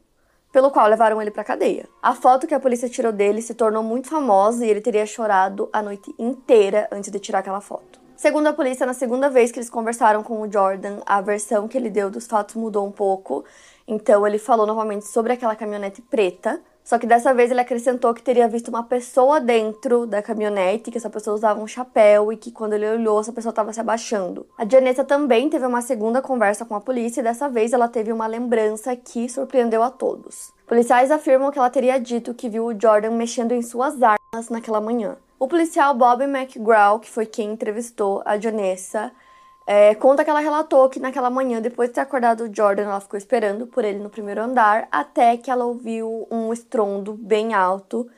pelo 0.52 0.72
qual 0.72 0.88
levaram 0.88 1.22
ele 1.22 1.30
para 1.30 1.44
cadeia. 1.44 1.88
A 2.02 2.16
foto 2.16 2.48
que 2.48 2.56
a 2.56 2.60
polícia 2.60 2.90
tirou 2.90 3.12
dele 3.12 3.44
se 3.44 3.54
tornou 3.54 3.84
muito 3.84 4.10
famosa 4.10 4.66
e 4.66 4.70
ele 4.72 4.82
teria 4.82 5.06
chorado 5.06 5.70
a 5.72 5.84
noite 5.84 6.12
inteira 6.18 6.88
antes 6.92 7.12
de 7.12 7.20
tirar 7.20 7.38
aquela 7.38 7.62
foto. 7.62 8.00
Segundo 8.16 8.48
a 8.48 8.54
polícia, 8.54 8.88
na 8.88 8.96
segunda 8.96 9.30
vez 9.30 9.52
que 9.52 9.60
eles 9.60 9.70
conversaram 9.70 10.24
com 10.24 10.42
o 10.42 10.52
Jordan, 10.52 11.02
a 11.06 11.22
versão 11.22 11.68
que 11.68 11.78
ele 11.78 11.92
deu 11.92 12.10
dos 12.10 12.26
fatos 12.26 12.56
mudou 12.56 12.84
um 12.84 12.92
pouco. 12.92 13.46
Então 13.88 14.26
ele 14.26 14.40
falou 14.40 14.66
novamente 14.66 15.06
sobre 15.08 15.34
aquela 15.34 15.56
caminhonete 15.56 16.02
preta, 16.02 16.60
só 16.84 16.98
que 16.98 17.06
dessa 17.06 17.34
vez 17.34 17.52
ele 17.52 17.62
acrescentou 17.62 18.14
que 18.14 18.24
teria 18.24 18.48
visto 18.48 18.70
uma 18.70 18.84
pessoa 18.84 19.40
dentro 19.40 20.08
da 20.08 20.22
caminhonete, 20.22 20.90
que 20.90 20.98
essa 20.98 21.10
pessoa 21.10 21.36
usava 21.36 21.62
um 21.62 21.68
chapéu 21.68 22.34
e 22.34 22.38
que 22.38 22.52
quando 22.52 22.74
ele 22.74 22.90
olhou, 22.90 23.20
essa 23.20 23.32
pessoa 23.32 23.52
estava 23.52 23.72
se 23.72 23.80
abaixando. 23.80 24.48
A 24.58 24.68
Janessa 24.68 25.04
também 25.04 25.50
teve 25.50 25.66
uma 25.66 25.82
segunda 25.82 26.22
conversa 26.22 26.66
com 26.66 26.76
a 26.76 26.82
polícia 26.82 27.22
e 27.22 27.24
dessa 27.24 27.48
vez 27.48 27.74
ela 27.74 27.88
teve 27.88 28.12
uma 28.12 28.26
lembrança 28.26 28.96
que 28.96 29.30
surpreendeu 29.30 29.84
a 29.84 29.92
todos. 29.92 30.52
Policiais 30.66 31.12
afirmam 31.12 31.52
que 31.52 31.60
ela 31.60 31.70
teria 31.70 32.00
dito 32.00 32.34
que 32.34 32.50
viu 32.50 32.66
o 32.66 32.80
Jordan 32.80 33.12
mexendo 33.12 33.52
em 33.52 33.62
suas 33.62 34.02
armas 34.02 34.50
naquela 34.50 34.82
manhã. 34.82 35.18
O 35.40 35.48
policial 35.48 35.94
Bob 35.94 36.24
McGraw, 36.24 37.00
que 37.00 37.10
foi 37.10 37.26
quem 37.26 37.52
entrevistou 37.52 38.22
a 38.26 38.38
Janessa, 38.38 39.12
é, 39.72 39.94
conta 39.94 40.24
que 40.24 40.32
ela 40.32 40.40
relatou 40.40 40.90
que 40.90 41.00
naquela 41.00 41.30
manhã, 41.30 41.62
depois 41.62 41.90
de 41.90 41.94
ter 41.94 42.02
acordado 42.02 42.46
o 42.46 42.52
Jordan, 42.52 42.86
ela 42.86 43.00
ficou 43.00 43.20
esperando 43.20 43.68
por 43.68 43.86
ele 43.86 44.00
no 44.00 44.10
primeiro 44.10 44.42
andar, 44.42 44.88
até 44.92 45.38
que 45.38 45.52
ela 45.52 45.64
ouviu 45.64 46.28
um 46.32 46.52
estrondo 46.52 47.14
bem 47.14 47.54
alto, 47.54 48.10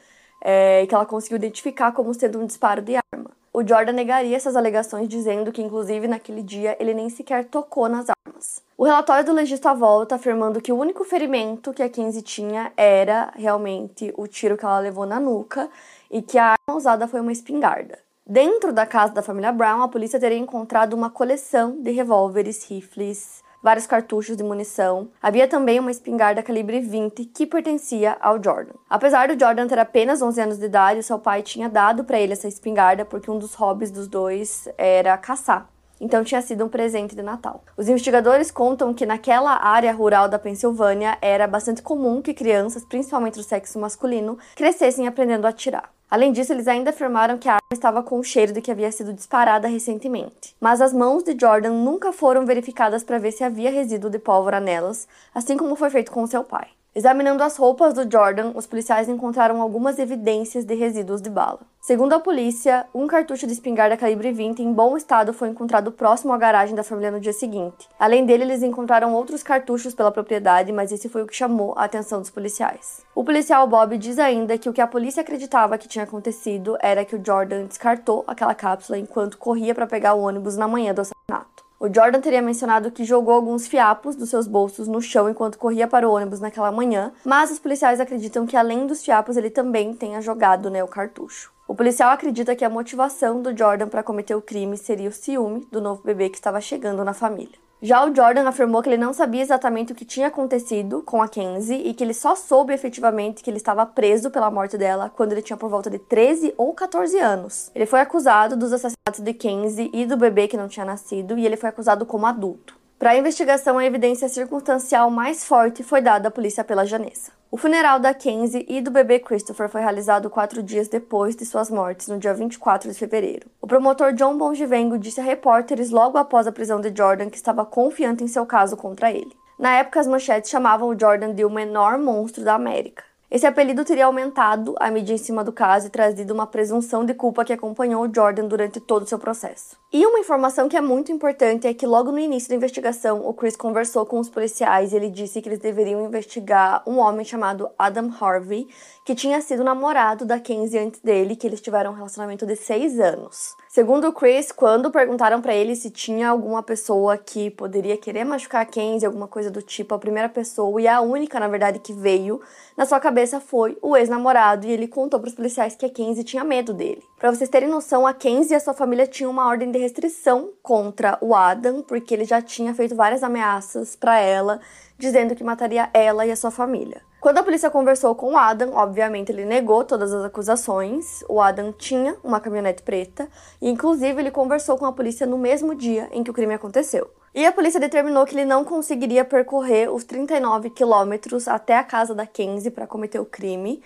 é, 0.41 0.86
que 0.88 0.96
ela 0.96 1.05
conseguiu 1.05 1.36
identificar 1.36 1.91
como 1.91 2.13
sendo 2.13 2.39
um 2.39 2.46
disparo 2.46 2.81
de 2.81 2.96
arma. 2.96 3.31
O 3.51 3.67
Jordan 3.67 3.91
negaria 3.91 4.38
essas 4.38 4.55
alegações, 4.55 5.10
dizendo 5.10 5.51
que, 5.51 5.62
inclusive, 5.62 6.08
naquele 6.08 6.41
dia 6.41 6.77
ele 6.79 6.93
nem 6.93 7.10
sequer 7.10 7.43
tocou 7.43 7.89
nas 7.89 8.08
armas. 8.10 8.63
O 8.77 8.86
relatório 8.86 9.25
do 9.25 9.34
legista 9.34 9.74
volta 9.74 10.15
afirmando 10.15 10.62
que 10.62 10.72
o 10.72 10.79
único 10.79 11.03
ferimento 11.03 11.74
que 11.74 11.84
a 11.84 11.89
Kenzie 11.89 12.22
tinha 12.22 12.72
era 12.77 13.29
realmente 13.36 14.13
o 14.15 14.25
tiro 14.25 14.55
que 14.55 14.63
ela 14.63 14.79
levou 14.79 15.05
na 15.05 15.20
nuca 15.20 15.70
e 16.10 16.22
que 16.22 16.38
a 16.38 16.55
arma 16.55 16.77
usada 16.77 17.10
foi 17.10 17.20
uma 17.20 17.34
espingarda. 17.34 18.00
Dentro 18.28 18.72
da 18.72 18.86
casa 18.86 19.13
da 19.13 19.24
família 19.24 19.51
Brown, 19.51 19.82
a 19.82 19.88
polícia 19.88 20.20
teria 20.20 20.38
encontrado 20.38 20.94
uma 20.94 21.10
coleção 21.10 21.82
de 21.82 21.92
revólveres, 21.92 22.63
rifles, 22.70 23.44
vários 23.63 23.88
cartuchos 23.88 24.38
de 24.38 24.44
munição. 24.44 25.10
Havia 25.20 25.48
também 25.48 25.80
uma 25.80 25.90
espingarda 25.90 26.44
calibre 26.44 26.80
20 26.80 27.25
que 27.25 27.48
pertencia 27.48 28.16
ao 28.22 28.42
Jordan. 28.42 28.75
Apesar 28.88 29.28
do 29.28 29.38
Jordan 29.38 29.68
ter 29.68 29.80
apenas 29.80 30.22
11 30.22 30.40
anos 30.40 30.60
de 30.60 30.66
idade, 30.66 31.04
seu 31.04 31.18
pai 31.18 31.42
tinha 31.42 31.68
dado 31.68 32.04
para 32.04 32.20
ele 32.20 32.34
essa 32.34 32.48
espingarda 32.48 33.04
porque 33.04 33.30
um 33.30 33.40
dos 33.40 33.56
hobbies 33.56 33.90
dos 33.90 34.08
dois 34.08 34.70
era 34.78 35.18
caçar. 35.18 35.68
Então 36.00 36.24
tinha 36.24 36.42
sido 36.44 36.63
um 36.63 36.70
presente 36.70 37.16
de 37.16 37.22
Natal. 37.24 37.63
Os 37.75 37.90
investigadores 37.90 38.50
contam 38.50 38.94
que 38.94 39.06
naquela 39.06 39.63
área 39.66 39.92
rural 39.92 40.30
da 40.30 40.40
Pensilvânia 40.40 41.18
era 41.22 41.48
bastante 41.48 41.82
comum 41.82 42.22
que 42.22 42.34
crianças, 42.36 42.86
principalmente 42.86 43.36
do 43.36 43.44
sexo 43.44 43.80
masculino, 43.80 44.38
crescessem 44.56 45.08
aprendendo 45.08 45.46
a 45.46 45.50
atirar. 45.50 45.92
Além 46.12 46.34
disso, 46.34 46.51
eles 46.51 46.68
ainda 46.68 46.89
afirmaram 46.89 47.38
que 47.38 47.48
a 47.48 47.53
arma 47.53 47.62
estava 47.72 48.03
com 48.03 48.20
o 48.20 48.24
cheiro 48.24 48.51
de 48.51 48.62
que 48.62 48.70
havia 48.70 48.91
sido 48.91 49.13
disparada 49.13 49.70
recentemente. 49.70 50.53
Mas 50.60 50.82
as 50.82 50.91
mãos 50.91 51.24
de 51.24 51.38
Jordan 51.39 51.72
nunca 51.72 52.12
foram 52.12 52.46
verificadas 52.46 53.01
para 53.01 53.18
ver 53.18 53.32
se 53.32 53.46
havia 53.46 53.72
resíduo 53.72 54.10
de 54.10 54.20
pólvora 54.20 54.60
nelas, 54.60 55.08
assim 55.34 55.56
como 55.56 55.77
foi 55.77 55.89
feito 55.89 56.12
com 56.12 56.27
seu 56.27 56.44
pai. 56.44 56.68
Examinando 56.93 57.41
as 57.41 57.55
roupas 57.55 57.93
do 57.93 58.03
Jordan, 58.12 58.51
os 58.53 58.67
policiais 58.67 59.07
encontraram 59.07 59.62
algumas 59.62 59.98
evidências 59.98 60.65
de 60.65 60.75
resíduos 60.75 61.21
de 61.21 61.29
bala. 61.29 61.62
Segundo 61.79 62.12
a 62.12 62.19
polícia, 62.19 62.86
um 62.93 63.07
cartucho 63.07 63.48
de 63.48 63.53
espingarda 63.53 63.95
calibre 63.95 64.33
20 64.33 64.62
em 64.62 64.74
bom 64.74 64.98
estado 64.98 65.31
foi 65.31 65.48
encontrado 65.48 65.93
próximo 65.93 66.33
à 66.33 66.38
garagem 66.38 66.75
da 66.75 66.83
família 66.83 67.10
no 67.10 67.21
dia 67.21 67.31
seguinte. 67.31 67.88
Além 67.98 68.25
dele, 68.25 68.43
eles 68.43 68.62
encontraram 68.62 69.13
outros 69.13 69.41
cartuchos 69.41 69.95
pela 69.95 70.12
propriedade, 70.12 70.74
mas 70.74 70.91
esse 70.91 71.07
foi 71.07 71.24
o 71.24 71.27
que 71.27 71.33
chamou 71.33 71.74
a 71.77 71.86
atenção 71.86 72.19
dos 72.19 72.29
policiais. 72.29 73.05
O 73.15 73.24
policial 73.24 73.65
Bob 73.67 73.98
diz 73.98 74.19
ainda 74.19 74.57
que 74.57 74.67
o 74.67 74.74
que 74.74 74.81
a 74.81 74.86
polícia 74.86 75.21
acreditava 75.21 75.77
que 75.77 75.88
tinha 75.88 76.03
acontecido 76.03 76.77
era 76.81 77.05
que 77.05 77.15
o 77.15 77.25
Jordan 77.25 77.67
descartou 77.67 78.25
aquela 78.27 78.53
cápsula 78.53 79.00
enquanto 79.00 79.38
corria 79.38 79.74
para 79.74 79.88
pegar 79.88 80.13
o 80.13 80.24
ônibus 80.24 80.57
na 80.57 80.67
manhã 80.67 80.93
do 80.93 81.00
assassinato. 81.00 81.71
O 81.82 81.92
Jordan 81.92 82.22
teria 82.22 82.44
mencionado 82.44 82.92
que 82.92 83.04
jogou 83.04 83.34
alguns 83.34 83.66
fiapos 83.66 84.16
dos 84.16 84.30
seus 84.30 84.46
bolsos 84.46 84.88
no 84.88 85.02
chão 85.02 85.28
enquanto 85.28 85.58
corria 85.58 85.88
para 85.88 86.08
o 86.08 86.12
ônibus 86.14 86.40
naquela 86.40 86.72
manhã, 86.72 87.12
mas 87.26 87.50
os 87.50 87.58
policiais 87.58 88.00
acreditam 88.00 88.46
que 88.46 88.56
além 88.56 88.86
dos 88.86 89.04
fiapos 89.04 89.36
ele 89.36 89.50
também 89.50 89.92
tenha 89.92 90.22
jogado 90.22 90.70
né, 90.70 90.84
o 90.84 90.88
cartucho. 90.88 91.52
O 91.68 91.74
policial 91.74 92.12
acredita 92.12 92.56
que 92.56 92.64
a 92.64 92.70
motivação 92.70 93.42
do 93.42 93.58
Jordan 93.58 93.88
para 93.88 94.04
cometer 94.04 94.36
o 94.36 94.44
crime 94.44 94.78
seria 94.78 95.10
o 95.10 95.12
ciúme 95.12 95.68
do 95.72 95.82
novo 95.82 96.04
bebê 96.04 96.30
que 96.30 96.38
estava 96.38 96.62
chegando 96.62 97.04
na 97.04 97.16
família. 97.16 97.58
Já 97.84 98.06
o 98.06 98.16
Jordan 98.16 98.48
afirmou 98.48 98.84
que 98.84 98.90
ele 98.90 98.98
não 98.98 99.12
sabia 99.12 99.42
exatamente 99.42 99.92
o 99.92 99.96
que 99.96 100.06
tinha 100.06 100.28
acontecido 100.28 101.02
com 101.02 101.20
a 101.20 101.28
Kenzie 101.28 101.82
e 101.88 101.96
que 101.96 102.04
ele 102.04 102.14
só 102.14 102.36
soube 102.36 102.72
efetivamente 102.72 103.42
que 103.42 103.50
ele 103.50 103.58
estava 103.58 103.88
preso 103.88 104.30
pela 104.30 104.52
morte 104.52 104.78
dela 104.78 105.10
quando 105.10 105.32
ele 105.32 105.42
tinha 105.42 105.58
por 105.58 105.68
volta 105.68 105.90
de 105.90 105.98
13 105.98 106.54
ou 106.60 106.76
14 106.76 107.18
anos. 107.18 107.72
Ele 107.74 107.88
foi 107.88 108.00
acusado 108.00 108.56
dos 108.56 108.72
assassinatos 108.72 109.22
de 109.22 109.34
Kenzie 109.34 109.90
e 109.92 110.06
do 110.06 110.16
bebê 110.16 110.48
que 110.48 110.56
não 110.56 110.68
tinha 110.68 110.86
nascido 110.86 111.40
e 111.40 111.44
ele 111.44 111.58
foi 111.58 111.70
acusado 111.70 112.06
como 112.06 112.28
adulto. 112.28 112.81
Para 113.01 113.13
a 113.13 113.17
investigação, 113.17 113.79
a 113.79 113.84
evidência 113.84 114.29
circunstancial 114.29 115.10
mais 115.10 115.43
forte 115.43 115.81
foi 115.81 116.03
dada 116.03 116.27
à 116.27 116.31
polícia 116.31 116.63
pela 116.63 116.86
Janessa. 116.86 117.31
O 117.50 117.58
funeral 117.58 118.00
da 118.00 118.13
Kenzie 118.13 118.63
e 118.70 118.79
do 118.79 118.91
bebê 118.91 119.17
Christopher 119.17 119.67
foi 119.67 119.81
realizado 119.81 120.29
quatro 120.29 120.62
dias 120.62 120.88
depois 120.88 121.36
de 121.36 121.43
suas 121.43 121.72
mortes, 121.72 122.08
no 122.10 122.20
dia 122.20 122.31
24 122.31 122.91
de 122.91 122.96
fevereiro. 122.96 123.50
O 123.60 123.65
promotor 123.65 124.13
John 124.13 124.38
Bongivengo 124.38 125.00
disse 125.00 125.20
a 125.20 125.24
repórteres 125.24 125.89
logo 125.89 126.15
após 126.15 126.46
a 126.46 126.51
prisão 126.51 126.79
de 126.79 126.93
Jordan 126.96 127.31
que 127.31 127.38
estava 127.38 127.65
confiante 127.65 128.24
em 128.24 128.27
seu 128.27 128.46
caso 128.46 128.77
contra 128.77 129.12
ele. 129.12 129.36
Na 129.58 129.77
época, 129.77 130.00
as 130.00 130.05
manchetes 130.05 130.51
chamavam 130.51 130.88
o 130.89 131.00
Jordan 131.00 131.34
de 131.34 131.43
o 131.43 131.50
menor 131.50 131.98
monstro 131.98 132.43
da 132.43 132.53
América. 132.53 133.03
Esse 133.32 133.48
apelido 133.48 133.86
teria 133.86 134.08
aumentado 134.08 134.76
à 134.78 134.92
medida 134.92 135.14
em 135.14 135.18
cima 135.18 135.42
do 135.42 135.54
caso 135.54 135.88
e 135.88 135.90
trazido 135.90 136.34
uma 136.34 136.46
presunção 136.46 137.06
de 137.06 137.14
culpa 137.14 137.46
que 137.46 137.54
acompanhou 137.54 138.04
o 138.06 138.14
Jordan 138.14 138.46
durante 138.46 138.82
todo 138.82 139.04
o 139.04 139.08
seu 139.08 139.18
processo. 139.18 139.80
E 139.94 140.06
uma 140.06 140.20
informação 140.20 140.68
que 140.68 140.76
é 140.76 140.82
muito 140.82 141.14
importante 141.14 141.66
é 141.66 141.74
que 141.74 141.86
logo 141.86 142.12
no 142.12 142.20
início 142.20 142.50
da 142.50 142.56
investigação, 142.56 143.26
o 143.26 143.34
Chris 143.34 143.56
conversou 143.56 144.06
com 144.06 144.20
os 144.20 144.30
policiais 144.30 144.92
e 144.92 144.98
ele 144.98 145.10
disse 145.10 145.42
que 145.42 145.48
eles 145.48 145.60
deveriam 145.60 146.06
investigar 146.06 146.84
um 146.86 146.98
homem 146.98 147.26
chamado 147.26 147.70
Adam 147.80 148.10
Harvey, 148.20 148.68
que 149.06 149.16
tinha 149.16 149.42
sido 149.42 149.64
namorado 149.64 150.26
da 150.26 150.40
Kenzie 150.40 150.80
antes 150.80 151.00
dele, 151.02 151.36
que 151.36 151.48
eles 151.48 151.62
tiveram 151.62 151.92
um 151.92 151.96
relacionamento 151.96 152.46
de 152.46 152.56
seis 152.56 153.00
anos. 153.00 153.56
Segundo 153.70 154.08
o 154.08 154.14
Chris, 154.14 154.52
quando 154.52 154.92
perguntaram 154.92 155.42
para 155.42 155.54
ele 155.56 155.76
se 155.76 155.90
tinha 155.90 156.30
alguma 156.30 156.62
pessoa 156.62 157.18
que 157.18 157.50
poderia 157.50 157.98
querer 157.98 158.26
machucar 158.26 158.62
a 158.62 158.66
Kenzie, 158.66 159.06
alguma 159.06 159.28
coisa 159.28 159.50
do 159.50 159.62
tipo, 159.62 159.96
a 159.96 160.00
primeira 160.00 160.28
pessoa 160.28 160.82
e 160.82 160.88
a 160.88 161.00
única, 161.02 161.40
na 161.40 161.48
verdade, 161.48 161.80
que 161.80 161.94
veio 161.94 162.42
na 162.78 162.86
sua 162.86 163.00
cabeça 163.22 163.40
foi 163.40 163.78
o 163.84 163.96
ex-namorado 163.96 164.66
e 164.66 164.72
ele 164.72 164.88
contou 164.88 165.20
para 165.20 165.30
os 165.30 165.36
policiais 165.36 165.75
que 165.75 165.86
a 165.86 165.90
Kenzie 165.90 166.24
tinha 166.24 166.44
medo 166.44 166.74
dele. 166.74 167.04
Para 167.20 167.32
vocês 167.32 167.50
terem 167.50 167.70
noção, 167.70 168.08
a 168.08 168.13
Kenzie 168.13 168.54
e 168.54 168.56
a 168.56 168.60
sua 168.60 168.74
família 168.74 169.06
tinham 169.06 169.30
uma 169.30 169.48
ordem 169.48 169.70
de 169.70 169.78
restrição 169.78 170.50
contra 170.63 171.20
o 171.22 171.36
Adam, 171.36 171.84
porque 171.84 172.16
ele 172.16 172.25
já 172.25 172.42
tinha 172.42 172.74
feito 172.74 172.96
várias 172.96 173.22
ameaças 173.22 173.96
para 173.96 174.20
ela, 174.20 174.60
dizendo 175.01 175.36
que 175.36 175.43
mataria 175.43 175.89
ela 175.96 176.27
e 176.27 176.31
a 176.31 176.36
sua 176.36 176.51
família. 176.51 177.01
Quando 177.20 177.39
a 177.39 177.43
polícia 177.43 177.72
conversou 177.72 178.13
com 178.13 178.34
o 178.34 178.38
Adam, 178.38 178.74
obviamente 178.75 179.31
ele 179.31 179.46
negou 179.46 179.84
todas 179.84 180.13
as 180.13 180.24
acusações. 180.24 181.24
O 181.27 181.41
Adam 181.41 181.72
tinha 181.72 182.15
uma 182.24 182.39
caminhonete 182.39 182.84
preta 182.84 183.27
e, 183.60 183.67
inclusive, 183.67 184.22
ele 184.22 184.31
conversou 184.31 184.77
com 184.77 184.86
a 184.86 184.93
polícia 184.93 185.25
no 185.25 185.38
mesmo 185.39 185.74
dia 185.74 186.08
em 186.12 186.24
que 186.24 186.29
o 186.29 186.34
crime 186.34 186.53
aconteceu. 186.53 187.10
E 187.34 187.46
a 187.46 187.51
polícia 187.51 187.79
determinou 187.79 188.25
que 188.25 188.36
ele 188.36 188.46
não 188.46 188.63
conseguiria 188.63 189.25
percorrer 189.25 189.91
os 189.91 190.03
39 190.03 190.70
quilômetros 190.70 191.48
até 191.48 191.77
a 191.77 191.84
casa 191.84 192.13
da 192.13 192.27
Kenzie 192.27 192.70
para 192.70 192.86
cometer 192.86 193.20
o 193.20 193.25
crime, 193.25 193.81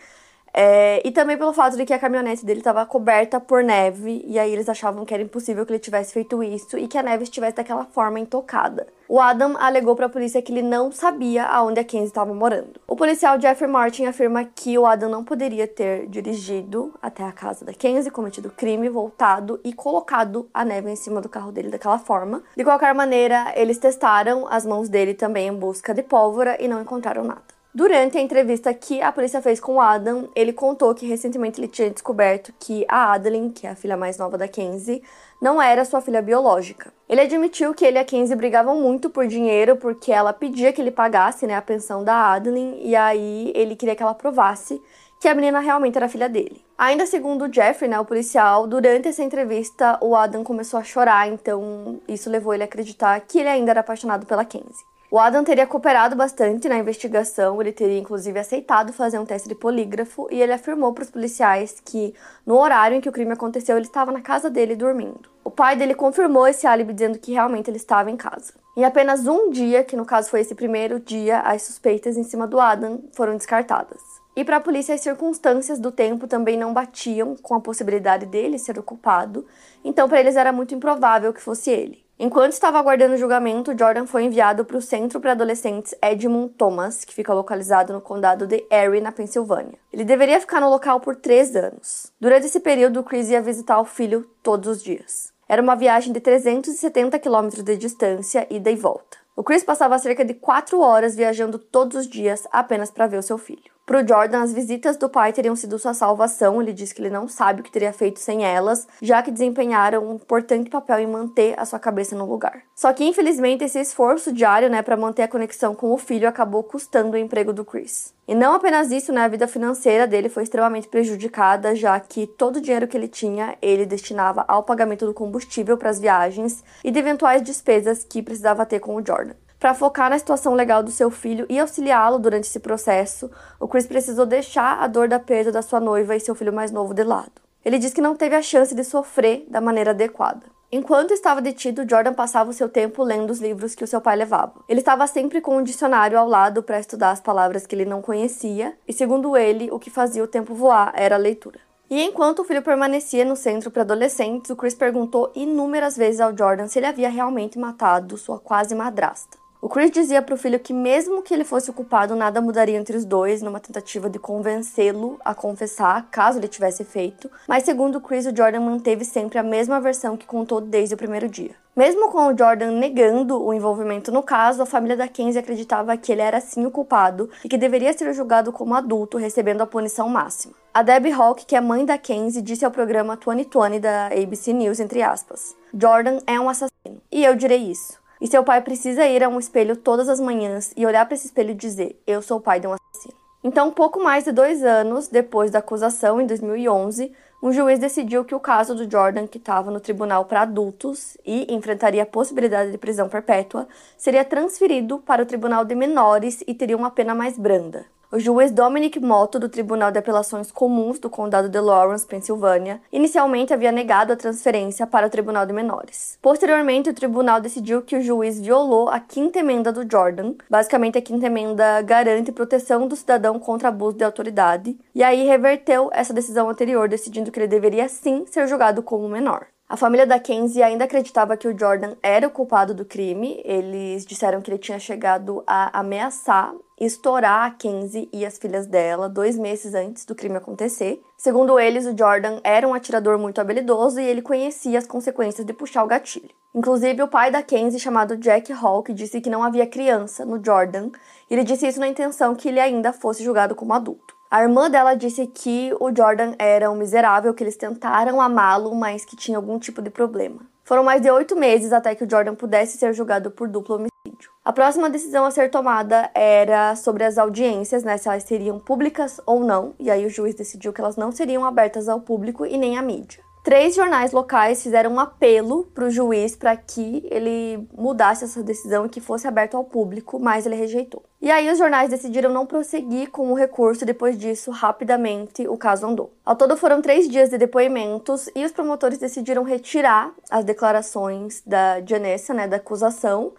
é, 0.57 1.01
e 1.05 1.11
também 1.11 1.37
pelo 1.37 1.51
fato 1.51 1.75
de 1.75 1.85
que 1.85 1.93
a 1.93 1.99
caminhonete 1.99 2.45
dele 2.45 2.61
estava 2.61 2.85
coberta 2.85 3.41
por 3.41 3.61
neve, 3.61 4.23
e 4.25 4.39
aí 4.39 4.53
eles 4.53 4.69
achavam 4.69 5.03
que 5.03 5.13
era 5.13 5.21
impossível 5.21 5.65
que 5.65 5.73
ele 5.73 5.79
tivesse 5.79 6.13
feito 6.13 6.41
isso 6.41 6.77
e 6.77 6.87
que 6.87 6.97
a 6.97 7.03
neve 7.03 7.25
estivesse 7.25 7.57
daquela 7.57 7.83
forma 7.83 8.21
intocada. 8.21 8.87
O 9.09 9.19
Adam 9.19 9.57
alegou 9.59 9.97
para 9.97 10.05
a 10.05 10.09
polícia 10.09 10.41
que 10.41 10.53
ele 10.53 10.61
não 10.61 10.93
sabia 10.93 11.43
aonde 11.45 11.81
a 11.81 11.83
Kenzie 11.83 12.07
estava 12.07 12.33
morando. 12.33 12.79
O 12.87 12.95
policial 12.95 13.39
Jeffrey 13.39 13.69
Martin 13.69 14.05
afirma 14.05 14.45
que 14.45 14.77
o 14.77 14.85
Adam 14.85 15.09
não 15.09 15.25
poderia 15.25 15.67
ter 15.67 16.07
dirigido 16.07 16.93
até 17.01 17.23
a 17.23 17.33
casa 17.33 17.65
da 17.65 17.73
Kenzie, 17.73 18.09
cometido 18.09 18.49
crime, 18.49 18.87
voltado 18.87 19.59
e 19.61 19.73
colocado 19.73 20.49
a 20.53 20.63
neve 20.63 20.89
em 20.89 20.95
cima 20.95 21.19
do 21.19 21.27
carro 21.27 21.51
dele 21.51 21.69
daquela 21.69 21.99
forma. 21.99 22.41
De 22.55 22.63
qualquer 22.63 22.95
maneira, 22.95 23.51
eles 23.57 23.77
testaram 23.77 24.47
as 24.49 24.65
mãos 24.65 24.87
dele 24.87 25.13
também 25.13 25.49
em 25.49 25.53
busca 25.53 25.93
de 25.93 26.01
pólvora 26.01 26.57
e 26.61 26.67
não 26.67 26.81
encontraram 26.81 27.25
nada. 27.25 27.54
Durante 27.75 28.17
a 28.17 28.21
entrevista 28.21 28.73
que 28.73 29.01
a 29.01 29.11
polícia 29.11 29.41
fez 29.41 29.59
com 29.59 29.75
o 29.75 29.81
Adam, 29.81 30.29
ele 30.33 30.53
contou 30.53 30.95
que 30.95 31.05
recentemente 31.05 31.59
ele 31.59 31.67
tinha 31.67 31.89
descoberto 31.89 32.53
que 32.57 32.85
a 32.87 33.11
Adeline, 33.11 33.51
que 33.51 33.67
é 33.67 33.71
a 33.71 33.75
filha 33.75 33.97
mais 33.97 34.17
nova 34.17 34.37
da 34.37 34.47
Kenzie, 34.47 35.03
não 35.41 35.61
era 35.61 35.83
sua 35.83 35.99
filha 35.99 36.21
biológica. 36.21 36.93
Ele 37.09 37.19
admitiu 37.19 37.73
que 37.73 37.83
ele 37.83 37.97
e 37.97 37.99
a 37.99 38.05
Kenzie 38.05 38.33
brigavam 38.33 38.79
muito 38.79 39.09
por 39.09 39.27
dinheiro 39.27 39.75
porque 39.75 40.09
ela 40.09 40.31
pedia 40.31 40.71
que 40.71 40.79
ele 40.79 40.89
pagasse 40.89 41.45
né, 41.45 41.53
a 41.53 41.61
pensão 41.61 42.01
da 42.01 42.31
Adeline 42.31 42.79
e 42.81 42.95
aí 42.95 43.51
ele 43.53 43.75
queria 43.75 43.93
que 43.93 44.01
ela 44.01 44.15
provasse 44.15 44.81
que 45.19 45.27
a 45.27 45.35
menina 45.35 45.59
realmente 45.59 45.97
era 45.97 46.07
filha 46.07 46.29
dele. 46.29 46.63
Ainda 46.77 47.05
segundo 47.05 47.53
Jeffrey, 47.53 47.89
né, 47.89 47.99
o 47.99 48.05
policial, 48.05 48.67
durante 48.67 49.09
essa 49.09 49.21
entrevista 49.21 49.97
o 50.01 50.15
Adam 50.15 50.45
começou 50.45 50.79
a 50.79 50.83
chorar, 50.83 51.27
então 51.27 51.99
isso 52.07 52.29
levou 52.29 52.53
ele 52.53 52.63
a 52.63 52.67
acreditar 52.67 53.19
que 53.19 53.39
ele 53.39 53.49
ainda 53.49 53.71
era 53.71 53.81
apaixonado 53.81 54.25
pela 54.25 54.45
Kenzie. 54.45 54.94
O 55.15 55.17
Adam 55.17 55.45
teria 55.45 55.65
cooperado 55.65 56.13
bastante 56.13 56.67
na 56.67 56.77
investigação, 56.77 57.61
ele 57.61 57.71
teria 57.71 57.97
inclusive 57.97 58.37
aceitado 58.37 58.91
fazer 58.91 59.17
um 59.17 59.25
teste 59.25 59.47
de 59.47 59.55
polígrafo 59.55 60.27
e 60.29 60.41
ele 60.41 60.51
afirmou 60.51 60.91
para 60.91 61.05
os 61.05 61.09
policiais 61.09 61.81
que 61.85 62.13
no 62.45 62.59
horário 62.59 62.97
em 62.97 62.99
que 62.99 63.07
o 63.07 63.13
crime 63.13 63.31
aconteceu 63.31 63.77
ele 63.77 63.85
estava 63.85 64.11
na 64.11 64.19
casa 64.19 64.49
dele 64.49 64.75
dormindo. 64.75 65.29
O 65.41 65.49
pai 65.49 65.77
dele 65.77 65.95
confirmou 65.95 66.45
esse 66.45 66.67
álibi 66.67 66.91
dizendo 66.91 67.17
que 67.17 67.31
realmente 67.31 67.69
ele 67.69 67.77
estava 67.77 68.11
em 68.11 68.17
casa. 68.17 68.55
Em 68.75 68.83
apenas 68.83 69.25
um 69.25 69.51
dia, 69.51 69.85
que 69.85 69.95
no 69.95 70.03
caso 70.03 70.29
foi 70.29 70.41
esse 70.41 70.53
primeiro 70.53 70.99
dia, 70.99 71.39
as 71.39 71.61
suspeitas 71.61 72.17
em 72.17 72.23
cima 72.23 72.45
do 72.45 72.59
Adam 72.59 73.05
foram 73.13 73.37
descartadas. 73.37 74.01
E 74.35 74.43
para 74.43 74.57
a 74.57 74.59
polícia, 74.59 74.93
as 74.93 74.99
circunstâncias 74.99 75.79
do 75.79 75.93
tempo 75.93 76.27
também 76.27 76.57
não 76.57 76.73
batiam 76.73 77.37
com 77.41 77.55
a 77.55 77.61
possibilidade 77.61 78.25
dele 78.25 78.59
ser 78.59 78.77
o 78.77 78.83
culpado, 78.83 79.45
então 79.81 80.09
para 80.09 80.19
eles 80.19 80.35
era 80.35 80.51
muito 80.51 80.75
improvável 80.75 81.31
que 81.31 81.41
fosse 81.41 81.71
ele. 81.71 82.04
Enquanto 82.17 82.53
estava 82.53 82.79
aguardando 82.79 83.15
o 83.15 83.17
julgamento, 83.17 83.77
Jordan 83.77 84.05
foi 84.05 84.23
enviado 84.23 84.63
para 84.63 84.77
o 84.77 84.81
Centro 84.81 85.19
para 85.19 85.33
Adolescentes 85.33 85.93
Edmund 86.01 86.53
Thomas, 86.53 87.03
que 87.03 87.13
fica 87.13 87.33
localizado 87.33 87.91
no 87.91 87.99
condado 87.99 88.47
de 88.47 88.65
Erie, 88.71 89.01
na 89.01 89.11
Pensilvânia. 89.11 89.77
Ele 89.91 90.05
deveria 90.05 90.39
ficar 90.39 90.61
no 90.61 90.69
local 90.69 91.01
por 91.01 91.17
três 91.17 91.53
anos. 91.57 92.13
Durante 92.17 92.45
esse 92.45 92.61
período, 92.61 93.03
Chris 93.03 93.29
ia 93.29 93.41
visitar 93.41 93.81
o 93.81 93.85
filho 93.85 94.25
todos 94.41 94.77
os 94.77 94.81
dias. 94.81 95.33
Era 95.47 95.61
uma 95.61 95.75
viagem 95.75 96.13
de 96.13 96.21
370 96.21 97.19
quilômetros 97.19 97.63
de 97.63 97.75
distância, 97.75 98.47
ida 98.49 98.71
e 98.71 98.77
volta. 98.77 99.17
O 99.35 99.43
Chris 99.43 99.65
passava 99.65 99.99
cerca 99.99 100.23
de 100.23 100.33
quatro 100.33 100.79
horas 100.79 101.17
viajando 101.17 101.59
todos 101.59 101.97
os 101.97 102.07
dias 102.07 102.47
apenas 102.49 102.89
para 102.89 103.07
ver 103.07 103.17
o 103.17 103.23
seu 103.23 103.37
filho. 103.37 103.74
Para 103.85 104.01
o 104.01 104.07
Jordan, 104.07 104.41
as 104.41 104.51
visitas 104.51 104.97
do 104.97 105.07
pai 105.07 105.31
teriam 105.31 105.55
sido 105.55 105.77
sua 105.77 105.93
salvação. 105.93 106.59
Ele 106.59 106.73
diz 106.73 106.91
que 106.91 106.99
ele 106.99 107.11
não 107.11 107.27
sabe 107.27 107.61
o 107.61 107.63
que 107.63 107.71
teria 107.71 107.93
feito 107.93 108.19
sem 108.19 108.43
elas, 108.43 108.87
já 108.99 109.21
que 109.21 109.29
desempenharam 109.29 110.09
um 110.09 110.15
importante 110.15 110.71
papel 110.71 110.99
em 110.99 111.07
manter 111.07 111.53
a 111.55 111.65
sua 111.65 111.77
cabeça 111.77 112.15
no 112.15 112.25
lugar. 112.25 112.63
Só 112.73 112.91
que, 112.91 113.03
infelizmente, 113.03 113.63
esse 113.63 113.79
esforço 113.79 114.33
diário 114.33 114.71
né, 114.71 114.81
para 114.81 114.97
manter 114.97 115.21
a 115.21 115.27
conexão 115.27 115.75
com 115.75 115.93
o 115.93 115.99
filho 115.99 116.27
acabou 116.27 116.63
custando 116.63 117.11
o 117.11 117.17
emprego 117.17 117.53
do 117.53 117.63
Chris. 117.63 118.11
E 118.27 118.33
não 118.33 118.55
apenas 118.55 118.89
isso, 118.89 119.13
né, 119.13 119.21
a 119.21 119.27
vida 119.27 119.47
financeira 119.47 120.07
dele 120.07 120.29
foi 120.29 120.41
extremamente 120.41 120.87
prejudicada, 120.87 121.75
já 121.75 121.99
que 121.99 122.25
todo 122.25 122.55
o 122.55 122.61
dinheiro 122.61 122.87
que 122.87 122.97
ele 122.97 123.07
tinha 123.07 123.55
ele 123.61 123.85
destinava 123.85 124.43
ao 124.47 124.63
pagamento 124.63 125.05
do 125.05 125.13
combustível 125.13 125.77
para 125.77 125.91
as 125.91 125.99
viagens 125.99 126.63
e 126.83 126.89
de 126.89 126.97
eventuais 126.97 127.43
despesas 127.43 128.03
que 128.03 128.23
precisava 128.23 128.65
ter 128.65 128.79
com 128.79 128.95
o 128.95 129.05
Jordan. 129.05 129.35
Para 129.65 129.73
focar 129.73 130.11
na 130.11 130.19
situação 130.19 130.53
legal 130.53 130.83
do 130.83 130.91
seu 130.91 131.09
filho 131.09 131.47
e 131.49 131.59
auxiliá-lo 131.59 132.19
durante 132.19 132.43
esse 132.43 132.59
processo, 132.59 133.31
o 133.59 133.67
Chris 133.67 133.87
precisou 133.87 134.23
deixar 134.23 134.77
a 134.77 134.85
dor 134.85 135.07
da 135.07 135.17
perda 135.17 135.51
da 135.51 135.63
sua 135.63 135.79
noiva 135.79 136.15
e 136.15 136.19
seu 136.19 136.35
filho 136.35 136.53
mais 136.53 136.69
novo 136.69 136.93
de 136.93 137.03
lado. 137.03 137.31
Ele 137.65 137.79
diz 137.79 137.91
que 137.91 137.99
não 137.99 138.15
teve 138.15 138.35
a 138.35 138.43
chance 138.43 138.75
de 138.75 138.83
sofrer 138.83 139.43
da 139.49 139.59
maneira 139.59 139.89
adequada. 139.89 140.43
Enquanto 140.71 141.15
estava 141.15 141.41
detido, 141.41 141.83
Jordan 141.89 142.13
passava 142.13 142.51
o 142.51 142.53
seu 142.53 142.69
tempo 142.69 143.01
lendo 143.01 143.31
os 143.31 143.41
livros 143.41 143.73
que 143.73 143.83
o 143.83 143.87
seu 143.87 143.99
pai 143.99 144.15
levava. 144.15 144.53
Ele 144.69 144.81
estava 144.81 145.07
sempre 145.07 145.41
com 145.41 145.57
um 145.57 145.63
dicionário 145.63 146.19
ao 146.19 146.27
lado 146.27 146.61
para 146.61 146.79
estudar 146.79 147.09
as 147.09 147.19
palavras 147.19 147.65
que 147.65 147.73
ele 147.73 147.85
não 147.85 148.03
conhecia, 148.03 148.77
e 148.87 148.93
segundo 148.93 149.35
ele, 149.35 149.71
o 149.71 149.79
que 149.79 149.89
fazia 149.89 150.23
o 150.23 150.27
tempo 150.27 150.53
voar 150.53 150.93
era 150.95 151.15
a 151.15 151.17
leitura. 151.17 151.59
E 151.89 152.03
enquanto 152.03 152.43
o 152.43 152.43
filho 152.43 152.61
permanecia 152.61 153.25
no 153.25 153.35
centro 153.35 153.71
para 153.71 153.81
adolescentes, 153.81 154.51
o 154.51 154.55
Chris 154.55 154.75
perguntou 154.75 155.31
inúmeras 155.33 155.97
vezes 155.97 156.21
ao 156.21 156.37
Jordan 156.37 156.67
se 156.67 156.77
ele 156.77 156.85
havia 156.85 157.09
realmente 157.09 157.57
matado 157.57 158.15
sua 158.15 158.37
quase 158.37 158.75
madrasta. 158.75 159.43
O 159.61 159.69
Chris 159.69 159.89
dizia 159.89 160.21
para 160.21 160.35
o 160.35 160.37
filho 160.37 160.59
que, 160.59 160.73
mesmo 160.73 161.23
que 161.23 161.33
ele 161.33 161.43
fosse 161.43 161.69
o 161.69 161.73
culpado, 161.73 162.15
nada 162.15 162.41
mudaria 162.41 162.77
entre 162.77 162.95
os 162.95 163.05
dois, 163.05 163.41
numa 163.41 163.59
tentativa 163.59 164.09
de 164.09 164.19
convencê-lo 164.19 165.19
a 165.25 165.33
confessar, 165.33 166.07
caso 166.11 166.37
ele 166.37 166.47
tivesse 166.47 166.83
feito. 166.83 167.31
Mas, 167.47 167.63
segundo 167.63 167.95
o 167.95 168.01
Chris, 168.01 168.25
o 168.25 168.35
Jordan 168.35 168.59
manteve 168.59 169.03
sempre 169.03 169.39
a 169.39 169.43
mesma 169.43 169.79
versão 169.81 170.15
que 170.15 170.25
contou 170.25 170.61
desde 170.61 170.93
o 170.93 170.97
primeiro 170.97 171.27
dia. 171.27 171.55
Mesmo 171.75 172.09
com 172.09 172.27
o 172.27 172.37
Jordan 172.37 172.71
negando 172.71 173.43
o 173.43 173.53
envolvimento 173.53 174.09
no 174.09 174.23
caso, 174.23 174.61
a 174.61 174.65
família 174.65 174.95
da 174.95 175.09
Kenzie 175.09 175.39
acreditava 175.39 175.97
que 175.97 176.09
ele 176.09 176.21
era 176.21 176.39
sim 176.39 176.65
o 176.65 176.71
culpado 176.71 177.29
e 177.43 177.49
que 177.49 177.57
deveria 177.57 177.91
ser 177.91 178.13
julgado 178.13 178.53
como 178.53 178.75
adulto, 178.75 179.17
recebendo 179.17 179.61
a 179.61 179.67
punição 179.67 180.07
máxima. 180.07 180.53
A 180.73 180.81
Debbie 180.81 181.11
Hawk, 181.11 181.45
que 181.45 181.55
é 181.55 181.59
mãe 181.59 181.83
da 181.83 181.97
Kenzie, 181.97 182.41
disse 182.41 182.63
ao 182.63 182.71
programa 182.71 183.17
2020 183.17 183.79
da 183.79 184.07
ABC 184.07 184.53
News, 184.53 184.79
entre 184.79 185.01
aspas, 185.01 185.53
Jordan 185.73 186.19
é 186.25 186.39
um 186.39 186.47
assassino. 186.47 187.01
E 187.11 187.25
eu 187.25 187.35
direi 187.35 187.59
isso. 187.71 188.04
E 188.25 188.27
seu 188.27 188.43
pai 188.43 188.59
precisa 188.59 189.05
ir 189.05 189.23
a 189.23 189.29
um 189.29 189.37
espelho 189.37 189.77
todas 189.77 190.09
as 190.09 190.19
manhãs 190.19 190.73
e 190.75 190.83
olhar 190.83 191.05
para 191.05 191.13
esse 191.13 191.27
espelho 191.27 191.51
e 191.51 191.53
dizer: 191.53 192.01
Eu 192.07 192.23
sou 192.23 192.39
o 192.39 192.41
pai 192.41 192.59
de 192.59 192.65
um 192.65 192.73
assassino. 192.73 193.13
Então, 193.43 193.69
pouco 193.69 194.03
mais 194.03 194.23
de 194.23 194.31
dois 194.31 194.63
anos 194.63 195.07
depois 195.07 195.51
da 195.51 195.59
acusação, 195.59 196.19
em 196.19 196.25
2011, 196.25 197.11
um 197.43 197.51
juiz 197.51 197.77
decidiu 197.77 198.25
que 198.25 198.33
o 198.33 198.39
caso 198.39 198.73
do 198.73 198.89
Jordan, 198.89 199.27
que 199.27 199.37
estava 199.37 199.69
no 199.69 199.79
tribunal 199.79 200.25
para 200.25 200.41
adultos 200.41 201.15
e 201.23 201.53
enfrentaria 201.53 202.01
a 202.01 202.07
possibilidade 202.07 202.71
de 202.71 202.79
prisão 202.79 203.07
perpétua, 203.07 203.67
seria 203.95 204.25
transferido 204.25 204.97
para 204.97 205.21
o 205.21 205.25
tribunal 205.27 205.63
de 205.63 205.75
menores 205.75 206.43
e 206.47 206.55
teria 206.55 206.75
uma 206.75 206.89
pena 206.89 207.13
mais 207.13 207.37
branda. 207.37 207.85
O 208.15 208.19
juiz 208.19 208.49
Dominic 208.49 208.97
Motto, 208.97 209.37
do 209.37 209.49
Tribunal 209.49 209.91
de 209.91 209.99
Apelações 209.99 210.49
Comuns 210.49 210.99
do 210.99 211.09
Condado 211.09 211.49
de 211.49 211.59
Lawrence, 211.59 212.07
Pensilvânia, 212.07 212.79
inicialmente 212.89 213.53
havia 213.53 213.73
negado 213.73 214.13
a 214.13 214.15
transferência 214.15 214.87
para 214.87 215.07
o 215.07 215.09
Tribunal 215.09 215.45
de 215.45 215.51
Menores. 215.51 216.17
Posteriormente, 216.21 216.89
o 216.89 216.93
tribunal 216.93 217.41
decidiu 217.41 217.81
que 217.81 217.97
o 217.97 218.01
juiz 218.01 218.39
violou 218.39 218.87
a 218.87 219.01
quinta 219.01 219.39
emenda 219.39 219.69
do 219.69 219.85
Jordan. 219.85 220.35
Basicamente, 220.49 220.97
a 220.97 221.01
quinta 221.01 221.25
emenda 221.25 221.81
garante 221.81 222.31
proteção 222.31 222.87
do 222.87 222.95
cidadão 222.95 223.37
contra 223.37 223.67
abuso 223.67 223.97
de 223.97 224.05
autoridade, 224.05 224.77
e 224.95 225.03
aí 225.03 225.25
reverteu 225.25 225.89
essa 225.91 226.13
decisão 226.13 226.49
anterior, 226.49 226.87
decidindo 226.87 227.33
que 227.33 227.37
ele 227.37 227.47
deveria 227.47 227.89
sim 227.89 228.25
ser 228.27 228.47
julgado 228.47 228.81
como 228.81 229.09
menor. 229.09 229.47
A 229.67 229.75
família 229.75 230.05
da 230.05 230.19
Kenzie 230.19 230.61
ainda 230.61 230.85
acreditava 230.85 231.35
que 231.35 231.47
o 231.47 231.59
Jordan 231.59 231.95
era 232.01 232.27
o 232.27 232.31
culpado 232.31 232.73
do 232.73 232.85
crime. 232.85 233.41
Eles 233.43 234.05
disseram 234.05 234.39
que 234.39 234.51
ele 234.51 234.59
tinha 234.59 234.77
chegado 234.77 235.43
a 235.47 235.79
ameaçar 235.79 236.53
estourar 236.79 237.45
a 237.45 237.51
Kenzie 237.51 238.09
e 238.11 238.25
as 238.25 238.37
filhas 238.37 238.67
dela 238.67 239.07
dois 239.07 239.37
meses 239.37 239.73
antes 239.73 240.05
do 240.05 240.15
crime 240.15 240.37
acontecer. 240.37 241.01
Segundo 241.17 241.59
eles, 241.59 241.85
o 241.85 241.97
Jordan 241.97 242.39
era 242.43 242.67
um 242.67 242.73
atirador 242.73 243.17
muito 243.17 243.39
habilidoso 243.39 243.99
e 243.99 244.05
ele 244.05 244.21
conhecia 244.21 244.77
as 244.77 244.87
consequências 244.87 245.45
de 245.45 245.53
puxar 245.53 245.83
o 245.83 245.87
gatilho. 245.87 246.29
Inclusive, 246.53 247.03
o 247.03 247.07
pai 247.07 247.31
da 247.31 247.43
Kenzie, 247.43 247.79
chamado 247.79 248.15
Jack 248.15 248.53
Hawk, 248.53 248.93
disse 248.93 249.19
que 249.19 249.29
não 249.29 249.43
havia 249.43 249.67
criança 249.67 250.25
no 250.25 250.43
Jordan, 250.43 250.89
e 251.29 251.33
ele 251.33 251.43
disse 251.43 251.67
isso 251.67 251.81
na 251.81 251.87
intenção 251.87 252.33
que 252.33 252.47
ele 252.47 252.61
ainda 252.61 252.93
fosse 252.93 253.23
julgado 253.23 253.55
como 253.55 253.73
adulto. 253.73 254.15
A 254.31 254.41
irmã 254.41 254.69
dela 254.69 254.95
disse 254.95 255.27
que 255.27 255.75
o 255.79 255.93
Jordan 255.95 256.33
era 256.39 256.71
um 256.71 256.75
miserável, 256.75 257.33
que 257.33 257.43
eles 257.43 257.57
tentaram 257.57 258.21
amá-lo, 258.21 258.73
mas 258.73 259.03
que 259.03 259.15
tinha 259.15 259.37
algum 259.37 259.59
tipo 259.59 259.81
de 259.81 259.89
problema. 259.89 260.41
Foram 260.63 260.83
mais 260.83 261.01
de 261.01 261.11
oito 261.11 261.35
meses 261.35 261.71
até 261.71 261.93
que 261.93 262.03
o 262.03 262.09
Jordan 262.09 262.35
pudesse 262.35 262.77
ser 262.77 262.93
julgado 262.93 263.31
por 263.31 263.47
duplo 263.47 263.75
homicídio. 263.75 263.94
A 264.43 264.53
próxima 264.53 264.89
decisão 264.89 265.25
a 265.25 265.31
ser 265.31 265.49
tomada 265.49 266.09
era 266.13 266.75
sobre 266.75 267.03
as 267.03 267.17
audiências, 267.17 267.83
né, 267.83 267.97
se 267.97 268.07
elas 268.07 268.23
seriam 268.23 268.59
públicas 268.59 269.19
ou 269.25 269.43
não, 269.43 269.73
e 269.79 269.89
aí 269.89 270.05
o 270.05 270.09
juiz 270.09 270.35
decidiu 270.35 270.71
que 270.71 270.79
elas 270.79 270.95
não 270.95 271.11
seriam 271.11 271.43
abertas 271.43 271.89
ao 271.89 272.01
público 272.01 272.45
e 272.45 272.57
nem 272.57 272.77
à 272.77 272.81
mídia. 272.81 273.25
Três 273.45 273.75
jornais 273.75 274.11
locais 274.11 274.63
fizeram 274.63 274.93
um 274.93 274.99
apelo 274.99 275.65
para 275.65 275.85
o 275.85 275.91
juiz 275.91 276.35
para 276.35 276.57
que 276.57 277.07
ele 277.11 277.67
mudasse 277.77 278.23
essa 278.23 278.41
decisão 278.41 278.87
e 278.87 278.89
que 278.89 278.99
fosse 278.99 279.27
aberto 279.27 279.55
ao 279.55 279.63
público, 279.63 280.19
mas 280.19 280.47
ele 280.47 280.55
rejeitou. 280.55 281.03
E 281.21 281.29
aí 281.29 281.51
os 281.51 281.59
jornais 281.59 281.91
decidiram 281.91 282.33
não 282.33 282.47
prosseguir 282.47 283.11
com 283.11 283.31
o 283.31 283.35
recurso 283.35 283.85
depois 283.85 284.17
disso, 284.17 284.49
rapidamente, 284.49 285.47
o 285.47 285.57
caso 285.57 285.85
andou. 285.85 286.11
Ao 286.25 286.35
todo 286.35 286.57
foram 286.57 286.81
três 286.81 287.07
dias 287.07 287.29
de 287.29 287.37
depoimentos 287.37 288.27
e 288.35 288.43
os 288.43 288.51
promotores 288.51 288.97
decidiram 288.97 289.43
retirar 289.43 290.11
as 290.27 290.43
declarações 290.43 291.43
da 291.45 291.81
Janessa, 291.85 292.33
né, 292.33 292.47
da 292.47 292.57
acusação. 292.57 293.33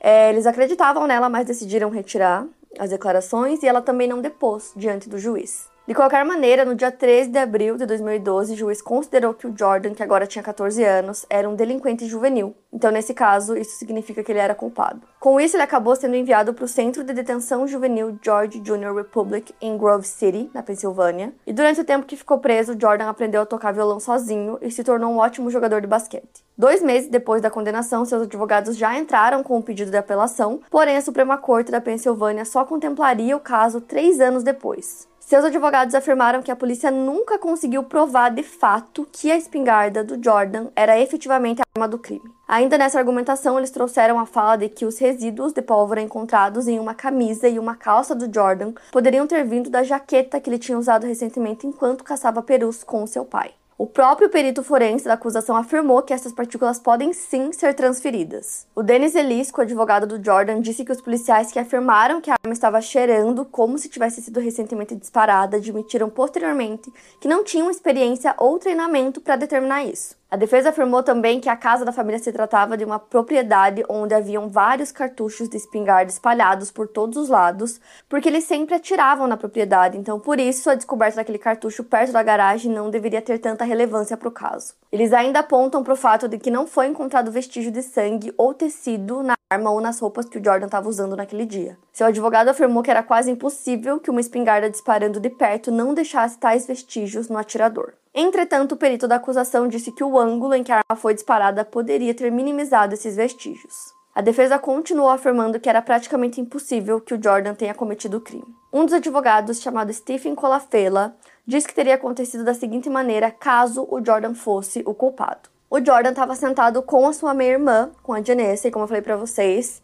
É, 0.00 0.30
eles 0.30 0.46
acreditavam 0.46 1.06
nela, 1.06 1.28
mas 1.28 1.46
decidiram 1.46 1.90
retirar 1.90 2.46
as 2.78 2.90
declarações 2.90 3.62
e 3.62 3.66
ela 3.66 3.82
também 3.82 4.08
não 4.08 4.20
depôs 4.20 4.72
diante 4.76 5.08
do 5.08 5.18
juiz. 5.18 5.68
De 5.88 5.94
qualquer 5.94 6.22
maneira, 6.22 6.66
no 6.66 6.74
dia 6.74 6.92
13 6.92 7.30
de 7.30 7.38
abril 7.38 7.78
de 7.78 7.86
2012, 7.86 8.52
o 8.52 8.56
juiz 8.58 8.82
considerou 8.82 9.32
que 9.32 9.46
o 9.46 9.54
Jordan, 9.56 9.94
que 9.94 10.02
agora 10.02 10.26
tinha 10.26 10.42
14 10.42 10.84
anos, 10.84 11.24
era 11.30 11.48
um 11.48 11.54
delinquente 11.54 12.06
juvenil. 12.06 12.54
Então, 12.70 12.90
nesse 12.90 13.14
caso, 13.14 13.56
isso 13.56 13.78
significa 13.78 14.22
que 14.22 14.30
ele 14.30 14.38
era 14.38 14.54
culpado. 14.54 15.00
Com 15.18 15.40
isso, 15.40 15.56
ele 15.56 15.62
acabou 15.62 15.96
sendo 15.96 16.14
enviado 16.14 16.52
para 16.52 16.66
o 16.66 16.68
Centro 16.68 17.02
de 17.02 17.14
Detenção 17.14 17.66
Juvenil 17.66 18.18
George 18.22 18.60
Junior 18.62 18.94
Republic 18.94 19.54
em 19.62 19.78
Grove 19.78 20.06
City, 20.06 20.50
na 20.52 20.62
Pensilvânia. 20.62 21.32
E 21.46 21.54
durante 21.54 21.80
o 21.80 21.84
tempo 21.84 22.04
que 22.04 22.18
ficou 22.18 22.38
preso, 22.38 22.76
Jordan 22.78 23.08
aprendeu 23.08 23.40
a 23.40 23.46
tocar 23.46 23.72
violão 23.72 23.98
sozinho 23.98 24.58
e 24.60 24.70
se 24.70 24.84
tornou 24.84 25.10
um 25.10 25.16
ótimo 25.16 25.50
jogador 25.50 25.80
de 25.80 25.86
basquete. 25.86 26.44
Dois 26.54 26.82
meses 26.82 27.08
depois 27.08 27.40
da 27.40 27.48
condenação, 27.48 28.04
seus 28.04 28.24
advogados 28.24 28.76
já 28.76 28.98
entraram 28.98 29.42
com 29.42 29.54
o 29.54 29.58
um 29.60 29.62
pedido 29.62 29.90
de 29.90 29.96
apelação, 29.96 30.60
porém 30.70 30.98
a 30.98 31.00
Suprema 31.00 31.38
Corte 31.38 31.72
da 31.72 31.80
Pensilvânia 31.80 32.44
só 32.44 32.62
contemplaria 32.66 33.34
o 33.34 33.40
caso 33.40 33.80
três 33.80 34.20
anos 34.20 34.42
depois. 34.42 35.08
Seus 35.28 35.44
advogados 35.44 35.94
afirmaram 35.94 36.40
que 36.40 36.50
a 36.50 36.56
polícia 36.56 36.90
nunca 36.90 37.38
conseguiu 37.38 37.82
provar 37.82 38.30
de 38.30 38.42
fato 38.42 39.06
que 39.12 39.30
a 39.30 39.36
espingarda 39.36 40.02
do 40.02 40.18
Jordan 40.24 40.68
era 40.74 40.98
efetivamente 40.98 41.60
a 41.60 41.64
arma 41.76 41.86
do 41.86 41.98
crime. 41.98 42.32
Ainda 42.48 42.78
nessa 42.78 42.98
argumentação, 42.98 43.58
eles 43.58 43.70
trouxeram 43.70 44.18
a 44.18 44.24
fala 44.24 44.56
de 44.56 44.70
que 44.70 44.86
os 44.86 44.96
resíduos 44.96 45.52
de 45.52 45.60
pólvora 45.60 46.00
encontrados 46.00 46.66
em 46.66 46.78
uma 46.80 46.94
camisa 46.94 47.46
e 47.46 47.58
uma 47.58 47.76
calça 47.76 48.14
do 48.14 48.32
Jordan 48.34 48.72
poderiam 48.90 49.26
ter 49.26 49.44
vindo 49.44 49.68
da 49.68 49.82
jaqueta 49.82 50.40
que 50.40 50.48
ele 50.48 50.58
tinha 50.58 50.78
usado 50.78 51.06
recentemente 51.06 51.66
enquanto 51.66 52.04
caçava 52.04 52.40
perus 52.40 52.82
com 52.82 53.06
seu 53.06 53.26
pai. 53.26 53.52
O 53.80 53.86
próprio 53.86 54.28
perito 54.28 54.64
forense 54.64 55.04
da 55.04 55.12
acusação 55.12 55.54
afirmou 55.54 56.02
que 56.02 56.12
essas 56.12 56.32
partículas 56.32 56.80
podem 56.80 57.12
sim 57.12 57.52
ser 57.52 57.74
transferidas. 57.74 58.66
O 58.74 58.82
Dennis 58.82 59.14
Elisco, 59.14 59.60
advogado 59.60 60.04
do 60.04 60.22
Jordan, 60.22 60.60
disse 60.60 60.84
que 60.84 60.90
os 60.90 61.00
policiais 61.00 61.52
que 61.52 61.60
afirmaram 61.60 62.20
que 62.20 62.28
a 62.28 62.34
arma 62.42 62.52
estava 62.52 62.80
cheirando 62.80 63.44
como 63.44 63.78
se 63.78 63.88
tivesse 63.88 64.20
sido 64.20 64.40
recentemente 64.40 64.96
disparada 64.96 65.58
admitiram 65.58 66.10
posteriormente 66.10 66.92
que 67.20 67.28
não 67.28 67.44
tinham 67.44 67.70
experiência 67.70 68.34
ou 68.36 68.58
treinamento 68.58 69.20
para 69.20 69.36
determinar 69.36 69.84
isso. 69.84 70.16
A 70.30 70.36
defesa 70.36 70.68
afirmou 70.68 71.02
também 71.02 71.40
que 71.40 71.48
a 71.48 71.56
casa 71.56 71.86
da 71.86 71.92
família 71.92 72.18
se 72.18 72.30
tratava 72.30 72.76
de 72.76 72.84
uma 72.84 72.98
propriedade 72.98 73.82
onde 73.88 74.12
haviam 74.12 74.46
vários 74.46 74.92
cartuchos 74.92 75.48
de 75.48 75.56
espingarda 75.56 76.12
espalhados 76.12 76.70
por 76.70 76.86
todos 76.86 77.16
os 77.16 77.30
lados, 77.30 77.80
porque 78.10 78.28
eles 78.28 78.44
sempre 78.44 78.74
atiravam 78.74 79.26
na 79.26 79.38
propriedade, 79.38 79.96
então 79.96 80.20
por 80.20 80.38
isso 80.38 80.68
a 80.68 80.74
descoberta 80.74 81.16
daquele 81.16 81.38
cartucho 81.38 81.82
perto 81.82 82.12
da 82.12 82.22
garagem 82.22 82.70
não 82.70 82.90
deveria 82.90 83.22
ter 83.22 83.38
tanta 83.38 83.64
relevância 83.64 84.18
para 84.18 84.28
o 84.28 84.32
caso. 84.32 84.74
Eles 84.92 85.14
ainda 85.14 85.38
apontam 85.38 85.82
para 85.82 85.94
o 85.94 85.96
fato 85.96 86.28
de 86.28 86.38
que 86.38 86.50
não 86.50 86.66
foi 86.66 86.88
encontrado 86.88 87.32
vestígio 87.32 87.72
de 87.72 87.80
sangue 87.82 88.30
ou 88.36 88.52
tecido 88.52 89.22
na 89.22 89.32
arma 89.50 89.70
ou 89.70 89.80
nas 89.80 89.98
roupas 89.98 90.26
que 90.26 90.38
o 90.38 90.44
Jordan 90.44 90.66
estava 90.66 90.90
usando 90.90 91.16
naquele 91.16 91.46
dia. 91.46 91.78
Seu 91.90 92.06
advogado 92.06 92.48
afirmou 92.48 92.82
que 92.82 92.90
era 92.90 93.02
quase 93.02 93.30
impossível 93.30 93.98
que 93.98 94.10
uma 94.10 94.20
espingarda 94.20 94.68
disparando 94.68 95.20
de 95.20 95.30
perto 95.30 95.70
não 95.70 95.94
deixasse 95.94 96.36
tais 96.36 96.66
vestígios 96.66 97.30
no 97.30 97.38
atirador. 97.38 97.94
Entretanto, 98.20 98.72
o 98.72 98.76
perito 98.76 99.06
da 99.06 99.14
acusação 99.14 99.68
disse 99.68 99.92
que 99.92 100.02
o 100.02 100.18
ângulo 100.18 100.52
em 100.52 100.64
que 100.64 100.72
a 100.72 100.78
arma 100.78 101.00
foi 101.00 101.14
disparada 101.14 101.64
poderia 101.64 102.12
ter 102.12 102.32
minimizado 102.32 102.92
esses 102.92 103.14
vestígios. 103.14 103.94
A 104.12 104.20
defesa 104.20 104.58
continuou 104.58 105.08
afirmando 105.08 105.60
que 105.60 105.68
era 105.68 105.80
praticamente 105.80 106.40
impossível 106.40 107.00
que 107.00 107.14
o 107.14 107.22
Jordan 107.22 107.54
tenha 107.54 107.72
cometido 107.72 108.16
o 108.16 108.20
crime. 108.20 108.56
Um 108.72 108.84
dos 108.84 108.94
advogados, 108.94 109.62
chamado 109.62 109.92
Stephen 109.92 110.34
Colafela, 110.34 111.16
diz 111.46 111.64
que 111.64 111.72
teria 111.72 111.94
acontecido 111.94 112.42
da 112.42 112.54
seguinte 112.54 112.90
maneira 112.90 113.30
caso 113.30 113.86
o 113.88 114.04
Jordan 114.04 114.34
fosse 114.34 114.82
o 114.84 114.92
culpado. 114.94 115.48
O 115.70 115.78
Jordan 115.78 116.10
estava 116.10 116.34
sentado 116.34 116.82
com 116.82 117.06
a 117.06 117.12
sua 117.12 117.32
meia-irmã, 117.32 117.92
com 118.02 118.12
a 118.12 118.20
Janice, 118.20 118.66
e 118.66 118.70
como 118.72 118.82
eu 118.82 118.88
falei 118.88 119.02
para 119.02 119.16
vocês, 119.16 119.80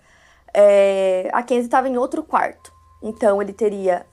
é, 0.53 1.31
a 1.33 1.41
Kenzie 1.41 1.67
estava 1.67 1.89
em 1.89 1.97
outro 1.97 2.25
quarto. 2.25 2.73
Então 3.01 3.41
ele 3.41 3.53
teria 3.53 4.05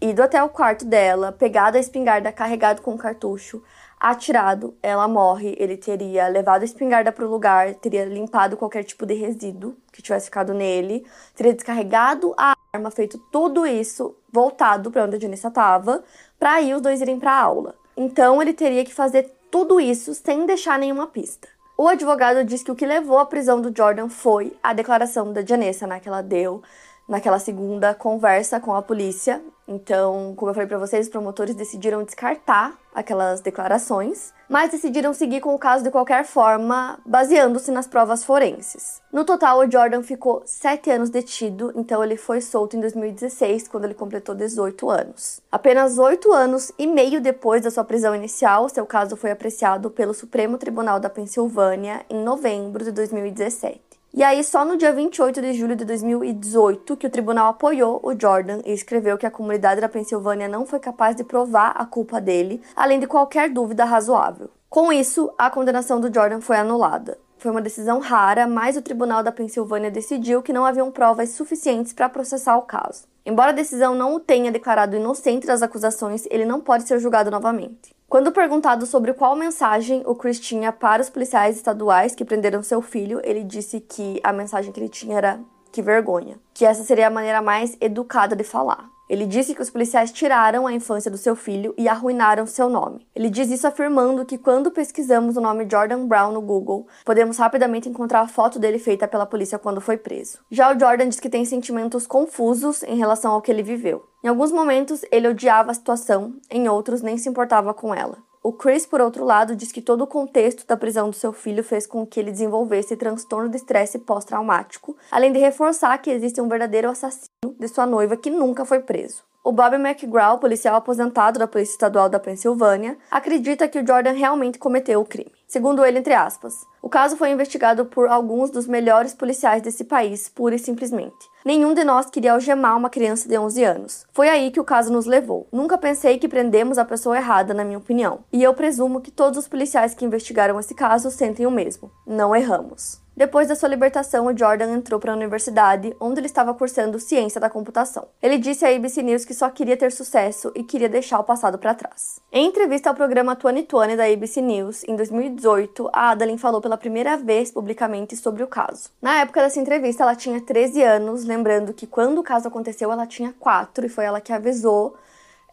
ido 0.00 0.22
até 0.22 0.42
o 0.42 0.48
quarto 0.48 0.84
dela, 0.84 1.32
pegado 1.32 1.76
a 1.76 1.80
espingarda, 1.80 2.32
carregado 2.32 2.82
com 2.82 2.94
o 2.94 2.98
cartucho, 2.98 3.62
atirado, 3.98 4.76
ela 4.82 5.08
morre. 5.08 5.56
Ele 5.58 5.76
teria 5.76 6.28
levado 6.28 6.62
a 6.62 6.64
espingarda 6.64 7.10
para 7.10 7.24
o 7.24 7.30
lugar, 7.30 7.74
teria 7.74 8.04
limpado 8.04 8.56
qualquer 8.56 8.84
tipo 8.84 9.06
de 9.06 9.14
resíduo 9.14 9.76
que 9.92 10.02
tivesse 10.02 10.26
ficado 10.26 10.52
nele, 10.52 11.06
teria 11.34 11.54
descarregado 11.54 12.34
a 12.36 12.54
arma, 12.72 12.90
feito 12.90 13.18
tudo 13.32 13.66
isso, 13.66 14.14
voltado 14.30 14.90
para 14.90 15.04
onde 15.04 15.16
a 15.16 15.20
Janissa 15.20 15.48
estava, 15.48 16.04
para 16.38 16.54
aí 16.54 16.74
os 16.74 16.82
dois 16.82 17.00
irem 17.00 17.18
para 17.18 17.32
a 17.32 17.40
aula. 17.40 17.74
Então 17.96 18.42
ele 18.42 18.52
teria 18.52 18.84
que 18.84 18.92
fazer 18.92 19.34
tudo 19.50 19.80
isso 19.80 20.14
sem 20.14 20.44
deixar 20.44 20.78
nenhuma 20.78 21.06
pista. 21.06 21.48
O 21.78 21.88
advogado 21.88 22.42
diz 22.42 22.62
que 22.62 22.70
o 22.70 22.74
que 22.74 22.86
levou 22.86 23.18
à 23.18 23.26
prisão 23.26 23.60
do 23.60 23.74
Jordan 23.74 24.08
foi 24.08 24.56
a 24.62 24.72
declaração 24.72 25.30
da 25.30 25.44
Janessa, 25.44 25.86
né, 25.86 26.00
que 26.00 26.08
ela 26.08 26.22
deu 26.22 26.62
naquela 27.08 27.38
segunda 27.38 27.94
conversa 27.94 28.60
com 28.60 28.74
a 28.74 28.82
polícia. 28.82 29.42
Então, 29.68 30.32
como 30.36 30.50
eu 30.50 30.54
falei 30.54 30.68
para 30.68 30.78
vocês, 30.78 31.06
os 31.06 31.12
promotores 31.12 31.54
decidiram 31.54 32.04
descartar 32.04 32.78
aquelas 32.94 33.40
declarações, 33.40 34.32
mas 34.48 34.70
decidiram 34.70 35.12
seguir 35.12 35.40
com 35.40 35.54
o 35.54 35.58
caso 35.58 35.82
de 35.82 35.90
qualquer 35.90 36.24
forma, 36.24 36.98
baseando-se 37.04 37.72
nas 37.72 37.86
provas 37.86 38.24
forenses. 38.24 39.02
No 39.12 39.24
total, 39.24 39.58
o 39.58 39.70
Jordan 39.70 40.04
ficou 40.04 40.42
sete 40.46 40.88
anos 40.90 41.10
detido, 41.10 41.72
então 41.74 42.02
ele 42.02 42.16
foi 42.16 42.40
solto 42.40 42.76
em 42.76 42.80
2016, 42.80 43.66
quando 43.66 43.84
ele 43.84 43.94
completou 43.94 44.34
18 44.36 44.88
anos. 44.88 45.42
Apenas 45.50 45.98
oito 45.98 46.32
anos 46.32 46.70
e 46.78 46.86
meio 46.86 47.20
depois 47.20 47.62
da 47.62 47.70
sua 47.70 47.84
prisão 47.84 48.14
inicial, 48.14 48.68
seu 48.68 48.86
caso 48.86 49.16
foi 49.16 49.32
apreciado 49.32 49.90
pelo 49.90 50.14
Supremo 50.14 50.58
Tribunal 50.58 51.00
da 51.00 51.10
Pensilvânia 51.10 52.06
em 52.08 52.22
novembro 52.22 52.84
de 52.84 52.92
2017. 52.92 53.85
E 54.16 54.22
aí, 54.22 54.42
só 54.42 54.64
no 54.64 54.78
dia 54.78 54.94
28 54.94 55.42
de 55.42 55.52
julho 55.52 55.76
de 55.76 55.84
2018, 55.84 56.96
que 56.96 57.06
o 57.06 57.10
tribunal 57.10 57.48
apoiou 57.48 58.00
o 58.02 58.18
Jordan 58.18 58.62
e 58.64 58.72
escreveu 58.72 59.18
que 59.18 59.26
a 59.26 59.30
comunidade 59.30 59.78
da 59.78 59.90
Pensilvânia 59.90 60.48
não 60.48 60.64
foi 60.64 60.80
capaz 60.80 61.14
de 61.14 61.22
provar 61.22 61.72
a 61.76 61.84
culpa 61.84 62.18
dele, 62.18 62.62
além 62.74 62.98
de 62.98 63.06
qualquer 63.06 63.50
dúvida 63.50 63.84
razoável. 63.84 64.48
Com 64.70 64.90
isso, 64.90 65.30
a 65.36 65.50
condenação 65.50 66.00
do 66.00 66.10
Jordan 66.10 66.40
foi 66.40 66.56
anulada. 66.56 67.18
Foi 67.36 67.50
uma 67.50 67.60
decisão 67.60 67.98
rara, 67.98 68.46
mas 68.46 68.74
o 68.74 68.80
tribunal 68.80 69.22
da 69.22 69.30
Pensilvânia 69.30 69.90
decidiu 69.90 70.42
que 70.42 70.50
não 70.50 70.64
haviam 70.64 70.90
provas 70.90 71.32
suficientes 71.32 71.92
para 71.92 72.08
processar 72.08 72.56
o 72.56 72.62
caso. 72.62 73.04
Embora 73.26 73.50
a 73.50 73.54
decisão 73.54 73.94
não 73.94 74.14
o 74.14 74.20
tenha 74.20 74.50
declarado 74.50 74.96
inocente 74.96 75.46
das 75.46 75.60
acusações, 75.60 76.24
ele 76.30 76.46
não 76.46 76.58
pode 76.58 76.88
ser 76.88 76.98
julgado 76.98 77.30
novamente. 77.30 77.95
Quando 78.08 78.30
perguntado 78.30 78.86
sobre 78.86 79.12
qual 79.12 79.34
mensagem 79.34 80.04
o 80.06 80.14
Chris 80.14 80.38
tinha 80.38 80.70
para 80.70 81.02
os 81.02 81.10
policiais 81.10 81.56
estaduais 81.56 82.14
que 82.14 82.24
prenderam 82.24 82.62
seu 82.62 82.80
filho, 82.80 83.20
ele 83.24 83.42
disse 83.42 83.80
que 83.80 84.20
a 84.22 84.32
mensagem 84.32 84.70
que 84.70 84.78
ele 84.78 84.88
tinha 84.88 85.18
era 85.18 85.40
que 85.72 85.82
vergonha, 85.82 86.38
que 86.54 86.64
essa 86.64 86.84
seria 86.84 87.08
a 87.08 87.10
maneira 87.10 87.42
mais 87.42 87.76
educada 87.80 88.36
de 88.36 88.44
falar. 88.44 88.88
Ele 89.08 89.26
disse 89.26 89.54
que 89.54 89.62
os 89.62 89.70
policiais 89.70 90.10
tiraram 90.10 90.66
a 90.66 90.72
infância 90.72 91.10
do 91.10 91.16
seu 91.16 91.36
filho 91.36 91.74
e 91.78 91.88
arruinaram 91.88 92.46
seu 92.46 92.68
nome. 92.68 93.06
Ele 93.14 93.30
diz 93.30 93.50
isso 93.50 93.66
afirmando 93.66 94.24
que 94.24 94.36
quando 94.36 94.70
pesquisamos 94.70 95.36
o 95.36 95.40
nome 95.40 95.66
Jordan 95.70 96.06
Brown 96.06 96.32
no 96.32 96.40
Google, 96.40 96.86
podemos 97.04 97.38
rapidamente 97.38 97.88
encontrar 97.88 98.20
a 98.20 98.28
foto 98.28 98.58
dele 98.58 98.78
feita 98.78 99.06
pela 99.06 99.26
polícia 99.26 99.58
quando 99.58 99.80
foi 99.80 99.96
preso. 99.96 100.38
Já 100.50 100.74
o 100.74 100.78
Jordan 100.78 101.08
diz 101.08 101.20
que 101.20 101.28
tem 101.28 101.44
sentimentos 101.44 102.06
confusos 102.06 102.82
em 102.82 102.96
relação 102.96 103.32
ao 103.32 103.42
que 103.42 103.50
ele 103.50 103.62
viveu. 103.62 104.04
Em 104.24 104.28
alguns 104.28 104.50
momentos, 104.50 105.04
ele 105.12 105.28
odiava 105.28 105.70
a 105.70 105.74
situação, 105.74 106.34
em 106.50 106.68
outros, 106.68 107.00
nem 107.00 107.16
se 107.16 107.28
importava 107.28 107.72
com 107.72 107.94
ela. 107.94 108.18
O 108.46 108.52
Chris, 108.52 108.86
por 108.86 109.00
outro 109.00 109.24
lado, 109.24 109.56
diz 109.56 109.72
que 109.72 109.82
todo 109.82 110.02
o 110.02 110.06
contexto 110.06 110.64
da 110.68 110.76
prisão 110.76 111.10
do 111.10 111.16
seu 111.16 111.32
filho 111.32 111.64
fez 111.64 111.84
com 111.84 112.06
que 112.06 112.20
ele 112.20 112.30
desenvolvesse 112.30 112.96
transtorno 112.96 113.48
de 113.48 113.56
estresse 113.56 113.98
pós-traumático, 113.98 114.96
além 115.10 115.32
de 115.32 115.40
reforçar 115.40 115.98
que 115.98 116.12
existe 116.12 116.40
um 116.40 116.46
verdadeiro 116.46 116.88
assassino 116.88 117.56
de 117.58 117.66
sua 117.66 117.86
noiva 117.86 118.16
que 118.16 118.30
nunca 118.30 118.64
foi 118.64 118.78
preso. 118.78 119.24
O 119.42 119.50
Bob 119.50 119.74
McGraw, 119.74 120.38
policial 120.38 120.76
aposentado 120.76 121.40
da 121.40 121.48
Polícia 121.48 121.72
Estadual 121.72 122.08
da 122.08 122.20
Pensilvânia, 122.20 122.96
acredita 123.10 123.66
que 123.66 123.80
o 123.80 123.86
Jordan 123.86 124.12
realmente 124.12 124.60
cometeu 124.60 125.00
o 125.00 125.04
crime. 125.04 125.32
Segundo 125.48 125.84
ele, 125.84 125.98
entre 125.98 126.14
aspas, 126.14 126.54
o 126.86 126.88
caso 126.88 127.16
foi 127.16 127.30
investigado 127.30 127.84
por 127.84 128.06
alguns 128.06 128.48
dos 128.48 128.68
melhores 128.68 129.12
policiais 129.12 129.60
desse 129.60 129.82
país, 129.82 130.28
pura 130.28 130.54
e 130.54 130.58
simplesmente. 130.60 131.16
Nenhum 131.44 131.74
de 131.74 131.82
nós 131.82 132.08
queria 132.08 132.30
algemar 132.30 132.76
uma 132.76 132.88
criança 132.88 133.28
de 133.28 133.36
11 133.36 133.64
anos. 133.64 134.06
Foi 134.12 134.28
aí 134.28 134.52
que 134.52 134.60
o 134.60 134.64
caso 134.64 134.92
nos 134.92 135.04
levou. 135.04 135.48
Nunca 135.50 135.76
pensei 135.76 136.16
que 136.16 136.28
prendemos 136.28 136.78
a 136.78 136.84
pessoa 136.84 137.16
errada, 137.16 137.52
na 137.52 137.64
minha 137.64 137.78
opinião. 137.78 138.20
E 138.32 138.40
eu 138.40 138.54
presumo 138.54 139.00
que 139.00 139.10
todos 139.10 139.36
os 139.36 139.48
policiais 139.48 139.94
que 139.96 140.04
investigaram 140.04 140.60
esse 140.60 140.76
caso 140.76 141.10
sentem 141.10 141.44
o 141.44 141.50
mesmo. 141.50 141.90
Não 142.06 142.36
erramos. 142.36 143.04
Depois 143.16 143.48
da 143.48 143.54
sua 143.54 143.70
libertação, 143.70 144.26
o 144.26 144.36
Jordan 144.36 144.74
entrou 144.74 145.00
para 145.00 145.10
a 145.10 145.16
universidade, 145.16 145.96
onde 145.98 146.20
ele 146.20 146.26
estava 146.26 146.52
cursando 146.52 147.00
ciência 147.00 147.40
da 147.40 147.48
computação. 147.48 148.08
Ele 148.22 148.36
disse 148.36 148.66
à 148.66 148.68
ABC 148.68 149.02
News 149.02 149.24
que 149.24 149.32
só 149.32 149.48
queria 149.48 149.74
ter 149.74 149.90
sucesso 149.90 150.52
e 150.54 150.62
queria 150.62 150.86
deixar 150.86 151.18
o 151.18 151.24
passado 151.24 151.56
para 151.56 151.74
trás. 151.74 152.20
Em 152.30 152.46
entrevista 152.46 152.90
ao 152.90 152.94
programa 152.94 153.34
2020 153.34 153.96
da 153.96 154.04
ABC 154.04 154.42
News, 154.42 154.84
em 154.84 154.94
2018, 154.94 155.88
a 155.94 156.10
Adeline 156.10 156.36
falou 156.36 156.60
pela 156.60 156.76
primeira 156.76 157.16
vez 157.16 157.50
publicamente 157.50 158.14
sobre 158.14 158.42
o 158.42 158.46
caso. 158.46 158.90
Na 159.00 159.20
época 159.20 159.40
dessa 159.40 159.58
entrevista, 159.58 160.02
ela 160.02 160.14
tinha 160.14 160.38
13 160.38 160.82
anos, 160.82 161.24
lembrando 161.24 161.72
que 161.72 161.86
quando 161.86 162.18
o 162.18 162.22
caso 162.22 162.48
aconteceu, 162.48 162.92
ela 162.92 163.06
tinha 163.06 163.32
4 163.40 163.86
e 163.86 163.88
foi 163.88 164.04
ela 164.04 164.20
que 164.20 164.30
avisou 164.30 164.94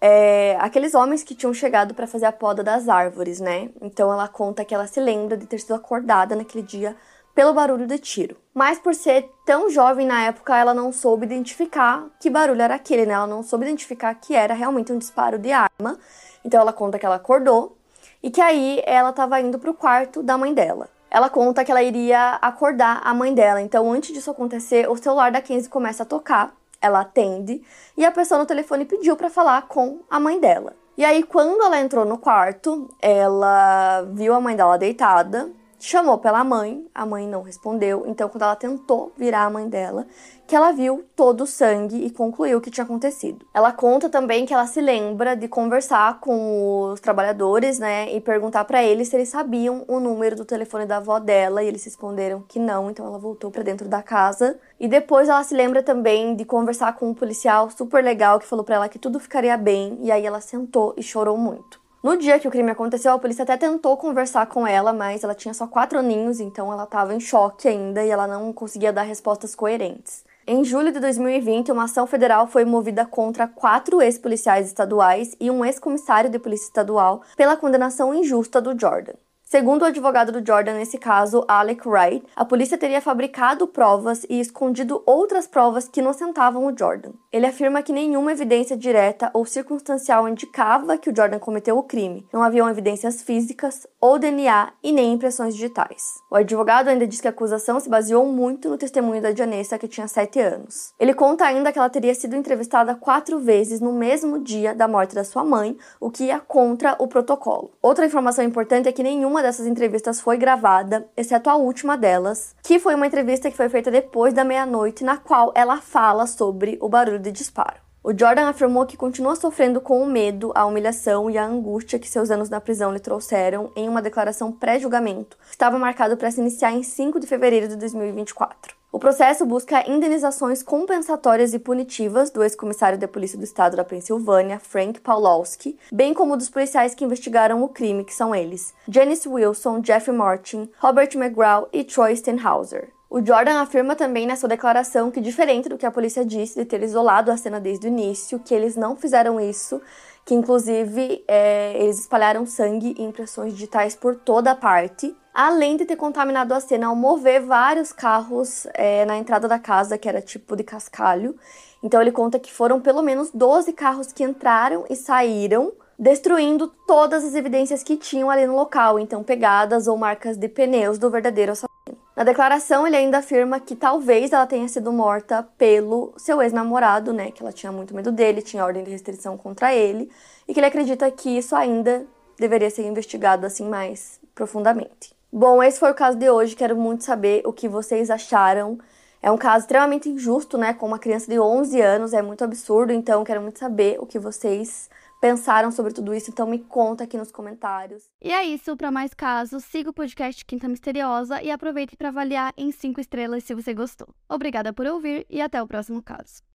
é, 0.01 0.57
aqueles 0.59 0.93
homens 0.93 1.23
que 1.23 1.33
tinham 1.33 1.53
chegado 1.53 1.93
para 1.93 2.07
fazer 2.07 2.25
a 2.25 2.31
poda 2.33 2.61
das 2.61 2.89
árvores, 2.89 3.39
né? 3.39 3.69
Então 3.81 4.11
ela 4.11 4.27
conta 4.27 4.65
que 4.65 4.75
ela 4.75 4.85
se 4.85 4.99
lembra 4.99 5.37
de 5.37 5.45
ter 5.45 5.61
sido 5.61 5.75
acordada 5.75 6.35
naquele 6.35 6.61
dia 6.61 6.93
pelo 7.33 7.53
barulho 7.53 7.87
de 7.87 7.97
tiro. 7.97 8.37
Mas 8.53 8.77
por 8.77 8.93
ser 8.93 9.29
tão 9.45 9.69
jovem 9.69 10.05
na 10.05 10.23
época, 10.25 10.55
ela 10.55 10.73
não 10.73 10.91
soube 10.91 11.25
identificar 11.25 12.05
que 12.19 12.29
barulho 12.29 12.61
era 12.61 12.75
aquele, 12.75 13.05
né? 13.05 13.13
Ela 13.13 13.27
não 13.27 13.41
soube 13.41 13.65
identificar 13.65 14.13
que 14.15 14.35
era 14.35 14.53
realmente 14.53 14.93
um 14.93 14.97
disparo 14.97 15.39
de 15.39 15.51
arma. 15.51 15.97
Então 16.45 16.61
ela 16.61 16.71
conta 16.71 16.99
que 16.99 17.05
ela 17.05 17.15
acordou 17.15 17.75
e 18.21 18.29
que 18.29 18.39
aí 18.39 18.81
ela 18.85 19.09
estava 19.09 19.41
indo 19.41 19.57
para 19.57 19.71
o 19.71 19.73
quarto 19.73 20.21
da 20.21 20.37
mãe 20.37 20.53
dela. 20.53 20.89
Ela 21.09 21.29
conta 21.29 21.63
que 21.63 21.71
ela 21.71 21.83
iria 21.83 22.39
acordar 22.41 23.01
a 23.03 23.13
mãe 23.13 23.33
dela. 23.33 23.61
Então, 23.61 23.91
antes 23.91 24.13
disso 24.13 24.31
acontecer, 24.31 24.89
o 24.89 24.97
celular 24.97 25.31
da 25.31 25.41
Kenzie 25.41 25.69
começa 25.69 26.01
a 26.01 26.05
tocar. 26.05 26.55
Ela 26.81 27.01
atende 27.01 27.63
e 27.95 28.03
a 28.03 28.11
pessoa 28.11 28.39
no 28.39 28.47
telefone 28.47 28.83
pediu 28.83 29.15
para 29.15 29.29
falar 29.29 29.67
com 29.67 29.99
a 30.09 30.19
mãe 30.19 30.39
dela. 30.39 30.73
E 30.97 31.05
aí, 31.05 31.23
quando 31.23 31.63
ela 31.63 31.79
entrou 31.79 32.03
no 32.03 32.17
quarto, 32.17 32.89
ela 32.99 34.03
viu 34.11 34.33
a 34.33 34.41
mãe 34.41 34.55
dela 34.55 34.77
deitada 34.77 35.51
chamou 35.85 36.17
pela 36.17 36.45
mãe, 36.45 36.87
a 36.95 37.05
mãe 37.05 37.27
não 37.27 37.41
respondeu. 37.41 38.05
Então, 38.07 38.29
quando 38.29 38.43
ela 38.43 38.55
tentou 38.55 39.11
virar 39.17 39.43
a 39.43 39.49
mãe 39.49 39.67
dela, 39.67 40.07
que 40.47 40.55
ela 40.55 40.71
viu 40.71 41.03
todo 41.13 41.41
o 41.41 41.47
sangue 41.47 42.05
e 42.05 42.09
concluiu 42.09 42.57
o 42.57 42.61
que 42.61 42.71
tinha 42.71 42.85
acontecido. 42.85 43.45
Ela 43.53 43.71
conta 43.73 44.07
também 44.07 44.45
que 44.45 44.53
ela 44.53 44.65
se 44.65 44.79
lembra 44.79 45.35
de 45.35 45.47
conversar 45.49 46.21
com 46.21 46.91
os 46.93 47.01
trabalhadores, 47.01 47.79
né, 47.79 48.13
e 48.15 48.21
perguntar 48.21 48.63
para 48.63 48.81
eles 48.81 49.09
se 49.09 49.17
eles 49.17 49.27
sabiam 49.27 49.83
o 49.87 49.99
número 49.99 50.37
do 50.37 50.45
telefone 50.45 50.85
da 50.85 50.97
avó 50.97 51.19
dela 51.19 51.61
e 51.61 51.67
eles 51.67 51.83
responderam 51.83 52.43
que 52.47 52.59
não, 52.59 52.89
então 52.89 53.05
ela 53.05 53.17
voltou 53.17 53.51
para 53.51 53.63
dentro 53.63 53.89
da 53.89 54.01
casa. 54.01 54.57
E 54.79 54.87
depois 54.87 55.27
ela 55.27 55.43
se 55.43 55.53
lembra 55.53 55.83
também 55.83 56.33
de 56.33 56.45
conversar 56.45 56.95
com 56.95 57.09
um 57.09 57.13
policial 57.13 57.69
super 57.69 58.01
legal 58.01 58.39
que 58.39 58.47
falou 58.47 58.63
para 58.63 58.75
ela 58.75 58.89
que 58.89 58.99
tudo 58.99 59.19
ficaria 59.19 59.57
bem, 59.57 59.97
e 60.01 60.11
aí 60.11 60.25
ela 60.25 60.39
sentou 60.39 60.93
e 60.95 61.03
chorou 61.03 61.37
muito. 61.37 61.82
No 62.03 62.17
dia 62.17 62.37
que 62.37 62.49
o 62.49 62.51
crime 62.51 62.69
aconteceu, 62.69 63.13
a 63.13 63.17
polícia 63.17 63.43
até 63.43 63.55
tentou 63.55 63.95
conversar 63.95 64.45
com 64.47 64.67
ela, 64.67 64.91
mas 64.91 65.23
ela 65.23 65.33
tinha 65.33 65.53
só 65.53 65.65
quatro 65.65 65.97
aninhos, 65.97 66.41
então 66.41 66.69
ela 66.69 66.83
estava 66.83 67.15
em 67.15 67.19
choque 67.21 67.65
ainda 67.65 68.03
e 68.03 68.09
ela 68.09 68.27
não 68.27 68.51
conseguia 68.51 68.91
dar 68.91 69.03
respostas 69.03 69.55
coerentes. 69.55 70.25
Em 70.45 70.65
julho 70.65 70.91
de 70.91 70.99
2020, 70.99 71.71
uma 71.71 71.85
ação 71.85 72.05
federal 72.05 72.45
foi 72.45 72.65
movida 72.65 73.05
contra 73.05 73.47
quatro 73.47 74.01
ex-policiais 74.01 74.67
estaduais 74.67 75.33
e 75.39 75.49
um 75.49 75.63
ex-comissário 75.63 76.29
de 76.29 76.37
polícia 76.37 76.65
estadual 76.65 77.21
pela 77.37 77.55
condenação 77.55 78.13
injusta 78.13 78.59
do 78.59 78.77
Jordan. 78.77 79.13
Segundo 79.53 79.83
o 79.83 79.85
advogado 79.85 80.31
do 80.31 80.43
Jordan 80.43 80.73
nesse 80.73 80.97
caso, 80.97 81.45
Alec 81.47 81.87
Wright, 81.87 82.25
a 82.35 82.43
polícia 82.43 82.75
teria 82.75 82.99
fabricado 82.99 83.67
provas 83.67 84.25
e 84.27 84.39
escondido 84.39 85.03
outras 85.05 85.45
provas 85.45 85.87
que 85.87 85.99
inocentavam 85.99 86.65
o 86.65 86.75
Jordan. 86.75 87.11
Ele 87.31 87.45
afirma 87.45 87.83
que 87.83 87.93
nenhuma 87.93 88.31
evidência 88.31 88.75
direta 88.75 89.29
ou 89.31 89.45
circunstancial 89.45 90.27
indicava 90.27 90.97
que 90.97 91.07
o 91.07 91.15
Jordan 91.15 91.37
cometeu 91.37 91.77
o 91.77 91.83
crime. 91.83 92.25
Não 92.33 92.41
haviam 92.41 92.67
evidências 92.67 93.21
físicas 93.21 93.85
ou 94.01 94.17
DNA 94.17 94.71
e 94.81 94.91
nem 94.91 95.13
impressões 95.13 95.53
digitais. 95.53 96.01
O 96.31 96.35
advogado 96.35 96.87
ainda 96.87 97.05
diz 97.05 97.21
que 97.21 97.27
a 97.27 97.29
acusação 97.29 97.79
se 97.79 97.87
baseou 97.87 98.25
muito 98.25 98.67
no 98.67 98.77
testemunho 98.77 99.21
da 99.21 99.35
Janessa, 99.35 99.77
que 99.77 99.87
tinha 99.87 100.07
7 100.07 100.39
anos. 100.39 100.95
Ele 100.99 101.13
conta 101.13 101.45
ainda 101.45 101.71
que 101.71 101.77
ela 101.77 101.91
teria 101.91 102.15
sido 102.15 102.35
entrevistada 102.35 102.95
quatro 102.95 103.37
vezes 103.37 103.79
no 103.79 103.93
mesmo 103.93 104.39
dia 104.39 104.73
da 104.73 104.87
morte 104.87 105.13
da 105.13 105.23
sua 105.23 105.43
mãe, 105.43 105.77
o 105.99 106.09
que 106.09 106.23
ia 106.23 106.39
contra 106.39 106.95
o 106.97 107.07
protocolo. 107.07 107.69
Outra 107.83 108.07
informação 108.07 108.43
importante 108.43 108.89
é 108.89 108.91
que 108.91 109.03
nenhuma 109.03 109.42
dessas 109.43 109.67
entrevistas 109.67 110.19
foi 110.19 110.37
gravada, 110.37 111.07
exceto 111.15 111.49
a 111.49 111.55
última 111.55 111.95
delas, 111.95 112.55
que 112.63 112.79
foi 112.79 112.95
uma 112.95 113.05
entrevista 113.05 113.51
que 113.51 113.57
foi 113.57 113.69
feita 113.69 113.91
depois 113.91 114.33
da 114.33 114.43
meia-noite, 114.43 115.03
na 115.03 115.17
qual 115.17 115.51
ela 115.55 115.79
fala 115.81 116.25
sobre 116.25 116.77
o 116.81 116.89
barulho 116.89 117.19
de 117.19 117.31
disparo. 117.31 117.83
O 118.03 118.11
Jordan 118.17 118.49
afirmou 118.49 118.85
que 118.85 118.97
continua 118.97 119.35
sofrendo 119.35 119.79
com 119.79 120.01
o 120.01 120.05
medo, 120.05 120.51
a 120.55 120.65
humilhação 120.65 121.29
e 121.29 121.37
a 121.37 121.45
angústia 121.45 121.97
que 121.97 122.09
seus 122.09 122.29
anos 122.31 122.49
na 122.49 122.59
prisão 122.59 122.91
lhe 122.91 122.99
trouxeram 122.99 123.71
em 123.77 123.87
uma 123.87 124.01
declaração 124.01 124.51
pré-julgamento, 124.51 125.37
que 125.37 125.51
estava 125.51 125.79
marcado 125.79 126.17
para 126.17 126.29
se 126.29 126.41
iniciar 126.41 126.73
em 126.73 126.83
5 126.83 127.19
de 127.19 127.27
fevereiro 127.27 127.69
de 127.69 127.77
2024. 127.77 128.82
O 128.93 128.99
processo 128.99 129.43
busca 129.43 129.89
indenizações 129.89 130.61
compensatórias 130.61 131.51
e 131.51 131.57
punitivas 131.57 132.29
do 132.29 132.43
ex-comissário 132.43 132.95
de 132.95 133.07
polícia 133.07 133.35
do 133.35 133.43
estado 133.43 133.75
da 133.75 133.83
Pensilvânia, 133.83 134.59
Frank 134.59 135.01
Pawlowski, 135.01 135.75
bem 135.91 136.13
como 136.13 136.37
dos 136.37 136.47
policiais 136.47 136.93
que 136.93 137.03
investigaram 137.03 137.63
o 137.63 137.69
crime, 137.69 138.05
que 138.05 138.13
são 138.13 138.35
eles: 138.35 138.71
Janice 138.87 139.27
Wilson, 139.27 139.79
Jeff 139.79 140.11
Martin, 140.11 140.69
Robert 140.77 141.09
McGraw 141.15 141.67
e 141.73 141.83
Troy 141.83 142.15
Stenhauser. 142.15 142.89
O 143.09 143.19
Jordan 143.19 143.61
afirma 143.61 143.95
também 143.95 144.27
na 144.27 144.35
sua 144.35 144.49
declaração 144.49 145.09
que, 145.09 145.19
diferente 145.19 145.67
do 145.67 145.77
que 145.77 145.87
a 145.87 145.91
polícia 145.91 146.23
disse 146.23 146.59
de 146.59 146.63
ter 146.63 146.83
isolado 146.83 147.31
a 147.31 147.37
cena 147.37 147.59
desde 147.59 147.87
o 147.87 147.89
início, 147.89 148.37
que 148.37 148.53
eles 148.53 148.75
não 148.75 148.95
fizeram 148.95 149.39
isso, 149.39 149.81
que 150.23 150.35
inclusive 150.35 151.23
é, 151.27 151.73
eles 151.81 151.99
espalharam 151.99 152.45
sangue 152.45 152.93
e 152.95 153.01
impressões 153.01 153.53
digitais 153.53 153.95
por 153.95 154.15
toda 154.17 154.51
a 154.51 154.55
parte, 154.55 155.15
além 155.33 155.75
de 155.75 155.85
ter 155.85 155.95
contaminado 155.95 156.53
a 156.53 156.59
cena 156.59 156.87
ao 156.87 156.95
mover 156.95 157.41
vários 157.41 157.91
carros 157.91 158.67
é, 158.73 159.03
na 159.05 159.17
entrada 159.17 159.47
da 159.47 159.57
casa, 159.57 159.97
que 159.97 160.07
era 160.07 160.21
tipo 160.21 160.55
de 160.55 160.63
cascalho. 160.63 161.35
Então 161.81 162.01
ele 162.01 162.11
conta 162.11 162.39
que 162.39 162.53
foram 162.53 162.79
pelo 162.79 163.01
menos 163.01 163.31
12 163.31 163.73
carros 163.73 164.13
que 164.13 164.23
entraram 164.23 164.85
e 164.89 164.95
saíram 164.95 165.73
destruindo 165.97 166.67
todas 166.87 167.23
as 167.23 167.35
evidências 167.35 167.83
que 167.83 167.95
tinham 167.95 168.29
ali 168.29 168.45
no 168.45 168.55
local, 168.55 168.99
então 168.99 169.23
pegadas 169.23 169.87
ou 169.87 169.97
marcas 169.97 170.37
de 170.37 170.47
pneus 170.47 170.97
do 170.97 171.09
verdadeiro 171.09 171.51
assassino. 171.51 171.97
Na 172.15 172.23
declaração, 172.23 172.85
ele 172.85 172.95
ainda 172.95 173.19
afirma 173.19 173.59
que 173.59 173.75
talvez 173.75 174.31
ela 174.31 174.45
tenha 174.45 174.67
sido 174.67 174.91
morta 174.91 175.47
pelo 175.57 176.13
seu 176.17 176.41
ex-namorado, 176.41 177.11
né? 177.11 177.31
Que 177.31 177.41
ela 177.41 177.51
tinha 177.51 177.71
muito 177.71 177.95
medo 177.95 178.11
dele, 178.11 178.41
tinha 178.41 178.63
ordem 178.63 178.83
de 178.83 178.91
restrição 178.91 179.35
contra 179.35 179.73
ele, 179.73 180.11
e 180.47 180.53
que 180.53 180.59
ele 180.59 180.67
acredita 180.67 181.09
que 181.09 181.37
isso 181.37 181.55
ainda 181.55 182.05
deveria 182.37 182.69
ser 182.69 182.85
investigado 182.85 183.45
assim 183.45 183.67
mais 183.67 184.19
profundamente. 184.35 185.15
Bom, 185.35 185.63
esse 185.63 185.79
foi 185.79 185.89
o 185.89 185.95
caso 185.95 186.15
de 186.15 186.29
hoje. 186.29 186.55
Quero 186.55 186.77
muito 186.77 187.03
saber 187.03 187.41
o 187.43 187.51
que 187.51 187.67
vocês 187.67 188.11
acharam. 188.11 188.77
É 189.19 189.31
um 189.31 189.37
caso 189.37 189.63
extremamente 189.63 190.07
injusto, 190.07 190.59
né? 190.59 190.75
Com 190.75 190.85
uma 190.85 190.99
criança 190.99 191.25
de 191.31 191.39
11 191.39 191.81
anos, 191.81 192.13
é 192.13 192.21
muito 192.21 192.43
absurdo. 192.43 192.93
Então, 192.93 193.23
quero 193.23 193.41
muito 193.41 193.57
saber 193.57 193.97
o 193.99 194.05
que 194.05 194.19
vocês 194.19 194.91
pensaram 195.19 195.71
sobre 195.71 195.91
tudo 195.91 196.13
isso, 196.13 196.29
então 196.29 196.45
me 196.45 196.59
conta 196.59 197.05
aqui 197.05 197.17
nos 197.17 197.31
comentários. 197.31 198.03
E 198.21 198.31
é 198.31 198.43
isso, 198.43 198.77
para 198.77 198.91
mais 198.91 199.13
casos, 199.13 199.63
siga 199.63 199.89
o 199.89 199.93
podcast 199.93 200.45
Quinta 200.45 200.67
Misteriosa 200.67 201.41
e 201.41 201.49
aproveite 201.49 201.95
para 201.95 202.09
avaliar 202.09 202.53
em 202.55 202.71
5 202.71 202.99
estrelas 202.99 203.43
se 203.43 203.55
você 203.55 203.73
gostou. 203.73 204.09
Obrigada 204.29 204.71
por 204.71 204.85
ouvir 204.85 205.25
e 205.29 205.41
até 205.41 205.63
o 205.63 205.67
próximo 205.67 206.03
caso. 206.03 206.43